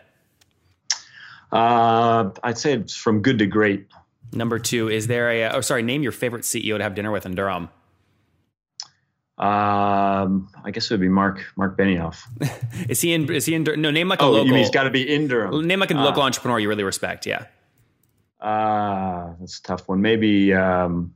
Uh, 1.50 2.30
I'd 2.44 2.58
say 2.58 2.74
it's 2.74 2.94
from 2.94 3.22
good 3.22 3.38
to 3.40 3.46
great. 3.46 3.88
Number 4.32 4.58
two, 4.58 4.88
is 4.88 5.08
there 5.08 5.30
a? 5.30 5.50
Oh, 5.50 5.62
sorry. 5.62 5.82
Name 5.82 6.02
your 6.02 6.12
favorite 6.12 6.44
CEO 6.44 6.76
to 6.76 6.82
have 6.84 6.94
dinner 6.94 7.10
with 7.10 7.26
in 7.26 7.34
Durham. 7.34 7.70
Um, 9.38 10.50
I 10.64 10.72
guess 10.72 10.90
it 10.90 10.94
would 10.94 11.00
be 11.00 11.08
Mark 11.08 11.44
Mark 11.54 11.78
Benioff. 11.78 12.22
is 12.88 13.00
he 13.00 13.12
in? 13.12 13.32
Is 13.32 13.46
he 13.46 13.54
in? 13.54 13.62
No, 13.62 13.92
name 13.92 14.08
like 14.08 14.20
a 14.20 14.24
oh, 14.24 14.30
local. 14.30 14.46
You 14.46 14.52
mean 14.52 14.62
he's 14.62 14.70
got 14.70 14.82
to 14.82 14.90
be 14.90 15.14
in 15.14 15.28
Durham. 15.28 15.64
Name 15.64 15.78
like 15.78 15.92
a 15.92 15.96
uh, 15.96 16.02
local 16.02 16.22
entrepreneur 16.22 16.58
you 16.58 16.68
really 16.68 16.82
respect. 16.82 17.24
Yeah. 17.24 17.44
Uh, 18.40 19.34
that's 19.38 19.60
a 19.60 19.62
tough 19.62 19.88
one. 19.88 20.02
Maybe 20.02 20.52
um, 20.52 21.14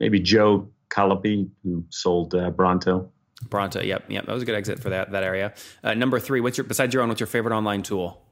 maybe 0.00 0.18
Joe 0.18 0.68
Colopy, 0.90 1.48
who 1.62 1.84
sold 1.88 2.34
uh, 2.34 2.50
Bronto. 2.50 3.12
Bronto. 3.48 3.80
Yep. 3.80 4.04
Yep. 4.08 4.26
That 4.26 4.32
was 4.32 4.42
a 4.42 4.46
good 4.46 4.56
exit 4.56 4.80
for 4.80 4.90
that 4.90 5.12
that 5.12 5.22
area. 5.22 5.54
Uh, 5.84 5.94
number 5.94 6.18
three. 6.18 6.40
What's 6.40 6.58
your 6.58 6.64
besides 6.64 6.92
your 6.94 7.04
own? 7.04 7.08
What's 7.08 7.20
your 7.20 7.28
favorite 7.28 7.54
online 7.54 7.84
tool? 7.84 8.22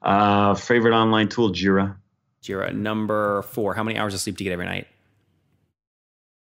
Uh, 0.00 0.54
favorite 0.54 0.94
online 0.94 1.28
tool, 1.28 1.50
Jira. 1.50 1.96
Jira. 2.44 2.72
Number 2.72 3.42
four. 3.42 3.74
How 3.74 3.82
many 3.82 3.98
hours 3.98 4.14
of 4.14 4.20
sleep 4.20 4.36
do 4.36 4.44
you 4.44 4.50
get 4.50 4.52
every 4.52 4.66
night? 4.66 4.86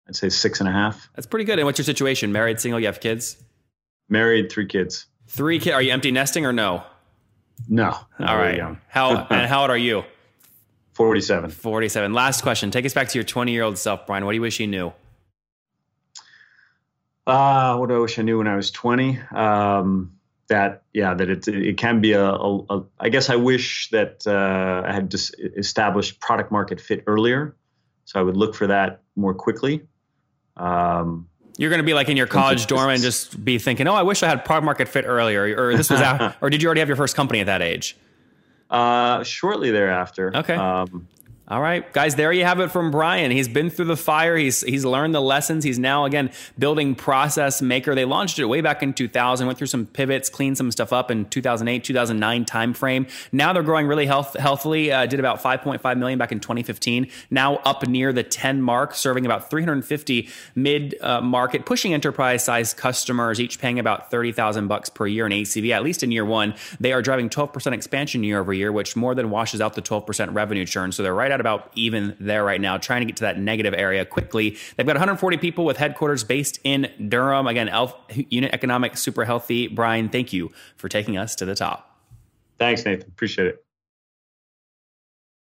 I'd 0.07 0.15
say 0.15 0.29
six 0.29 0.59
and 0.59 0.67
a 0.67 0.71
half. 0.71 1.09
That's 1.15 1.27
pretty 1.27 1.45
good. 1.45 1.59
And 1.59 1.65
what's 1.65 1.79
your 1.79 1.85
situation? 1.85 2.31
Married, 2.31 2.59
single? 2.59 2.79
You 2.79 2.87
have 2.87 2.99
kids? 2.99 3.37
Married, 4.09 4.51
three 4.51 4.65
kids. 4.65 5.05
Three 5.27 5.59
kids. 5.59 5.73
Are 5.73 5.81
you 5.81 5.91
empty 5.91 6.11
nesting 6.11 6.45
or 6.45 6.53
no? 6.53 6.83
No. 7.69 7.95
All 8.19 8.37
right. 8.37 8.57
Young. 8.57 8.79
How 8.87 9.15
and 9.29 9.47
how 9.49 9.61
old 9.61 9.69
are 9.69 9.77
you? 9.77 10.03
Forty-seven. 10.93 11.49
Forty-seven. 11.49 12.13
Last 12.13 12.41
question. 12.41 12.69
Take 12.69 12.85
us 12.85 12.93
back 12.93 13.07
to 13.09 13.17
your 13.17 13.23
twenty-year-old 13.23 13.77
self, 13.77 14.05
Brian. 14.05 14.25
What 14.25 14.31
do 14.31 14.35
you 14.35 14.41
wish 14.41 14.59
you 14.59 14.67
knew? 14.67 14.93
Uh, 17.25 17.77
what 17.77 17.89
do 17.89 17.95
I 17.95 17.99
wish 17.99 18.19
I 18.19 18.21
knew 18.21 18.37
when 18.37 18.47
I 18.47 18.55
was 18.55 18.69
twenty? 18.69 19.19
Um, 19.33 20.11
that 20.49 20.83
yeah, 20.93 21.13
that 21.13 21.29
it 21.29 21.47
it 21.47 21.77
can 21.77 22.01
be 22.01 22.11
a. 22.11 22.25
a, 22.25 22.57
a 22.69 22.83
I 22.99 23.09
guess 23.09 23.29
I 23.29 23.37
wish 23.37 23.89
that 23.89 24.27
uh, 24.27 24.87
I 24.87 24.93
had 24.93 25.09
just 25.09 25.35
established 25.39 26.19
product 26.19 26.51
market 26.51 26.81
fit 26.81 27.03
earlier, 27.07 27.55
so 28.05 28.19
I 28.19 28.23
would 28.23 28.37
look 28.37 28.53
for 28.53 28.67
that 28.67 29.01
more 29.15 29.33
quickly. 29.33 29.87
Um, 30.57 31.27
You're 31.57 31.69
going 31.69 31.81
to 31.81 31.85
be 31.85 31.93
like 31.93 32.09
in 32.09 32.17
your 32.17 32.27
college 32.27 32.67
dorm 32.67 32.89
and 32.89 33.01
just 33.01 33.43
be 33.43 33.57
thinking, 33.57 33.87
"Oh, 33.87 33.93
I 33.93 34.03
wish 34.03 34.23
I 34.23 34.27
had 34.27 34.45
product 34.45 34.65
market 34.65 34.87
fit 34.87 35.05
earlier," 35.07 35.55
or 35.57 35.75
this 35.75 35.89
was, 35.89 36.01
out, 36.09 36.35
or 36.41 36.49
did 36.49 36.61
you 36.61 36.67
already 36.67 36.79
have 36.79 36.87
your 36.89 36.97
first 36.97 37.15
company 37.15 37.39
at 37.39 37.45
that 37.47 37.61
age? 37.61 37.95
Uh, 38.69 39.23
shortly 39.23 39.69
thereafter. 39.71 40.35
Okay. 40.35 40.55
Um, 40.55 41.07
all 41.45 41.60
right, 41.60 41.91
guys, 41.91 42.15
there 42.15 42.32
you 42.32 42.45
have 42.45 42.62
it 42.62 42.71
from 42.71 42.89
Brian. 42.89 43.29
He's 43.29 43.49
been 43.49 43.69
through 43.69 43.86
the 43.86 43.97
fire. 43.97 44.38
He's 44.38 44.62
he's 44.62 44.86
learned 44.86 45.13
the 45.13 45.19
lessons. 45.19 45.65
He's 45.65 45.77
now 45.77 46.06
again 46.06 46.32
building 46.58 46.95
Process 46.95 47.62
Maker. 47.62 47.93
They 47.95 48.06
launched 48.06 48.39
it 48.39 48.45
way 48.45 48.62
back 48.62 48.82
in 48.82 48.93
2000, 48.93 49.45
went 49.45 49.58
through 49.58 49.67
some 49.67 49.86
pivots, 49.86 50.29
cleaned 50.29 50.58
some 50.58 50.71
stuff 50.71 50.93
up 50.93 51.12
in 51.12 51.25
2008, 51.25 51.84
2009 51.84 52.45
timeframe. 52.45 53.10
Now 53.34 53.51
they're 53.51 53.62
growing 53.62 53.88
really 53.88 54.06
health, 54.06 54.38
healthily. 54.38 54.89
Uh, 54.89 55.06
did 55.06 55.19
about 55.19 55.43
5.5 55.43 55.97
million 55.97 56.17
back 56.17 56.32
in 56.32 56.39
2015. 56.39 57.10
Now 57.29 57.58
up 57.58 57.86
near 57.86 58.13
the 58.13 58.23
10 58.23 58.62
mark, 58.62 58.95
serving 58.95 59.25
about 59.25 59.49
350 59.49 60.29
mid 60.56 60.95
uh, 61.01 61.19
market, 61.19 61.65
pushing 61.65 61.93
enterprise 61.93 62.45
size 62.45 62.73
customers, 62.73 63.41
each 63.41 63.60
paying 63.60 63.79
about 63.79 64.10
30,000 64.10 64.69
bucks 64.69 64.89
per 64.89 65.08
year 65.08 65.25
in 65.25 65.34
ACV. 65.34 65.71
At 65.75 65.84
least 65.84 66.03
in 66.03 66.12
year 66.13 66.23
one, 66.23 66.53
they 66.79 66.93
are 66.93 67.01
driving 67.01 67.27
12% 67.27 67.73
expansion 67.73 68.23
year 68.23 68.39
over 68.39 68.53
year, 68.53 68.71
which 68.71 68.95
more 68.95 69.13
than 69.13 69.29
washes 69.29 69.60
out 69.60 69.73
the 69.73 69.82
12% 69.82 70.34
revenue 70.34 70.65
churn. 70.65 70.93
So 70.93 71.03
they're 71.03 71.13
right 71.13 71.34
at 71.34 71.42
about 71.43 71.71
even 71.75 72.15
there 72.19 72.43
right 72.43 72.62
now, 72.62 72.77
trying 72.77 73.01
to 73.01 73.06
get 73.06 73.17
to 73.17 73.23
that 73.23 73.38
negative 73.38 73.73
area 73.73 74.06
quickly. 74.06 74.58
They've 74.75 74.88
got 74.88 74.95
140 74.95 75.38
people 75.38 75.65
with 75.65 75.77
headquarters 75.77 76.23
based 76.23 76.60
in 76.63 76.89
Durham. 77.10 77.47
Again, 77.47 77.67
Elf 77.67 77.93
Unit 78.29 78.53
Economic, 78.53 78.95
super 78.95 79.25
healthy. 79.25 79.67
Brian, 79.67 80.08
thank 80.10 80.32
you 80.32 80.51
for 80.77 80.88
taking 80.88 81.17
us 81.17 81.36
to 81.36 81.45
the 81.45 81.56
top. 81.56 81.99
Thanks, 82.58 82.86
Nathan. 82.86 83.10
Appreciate 83.10 83.47
it. 83.47 83.65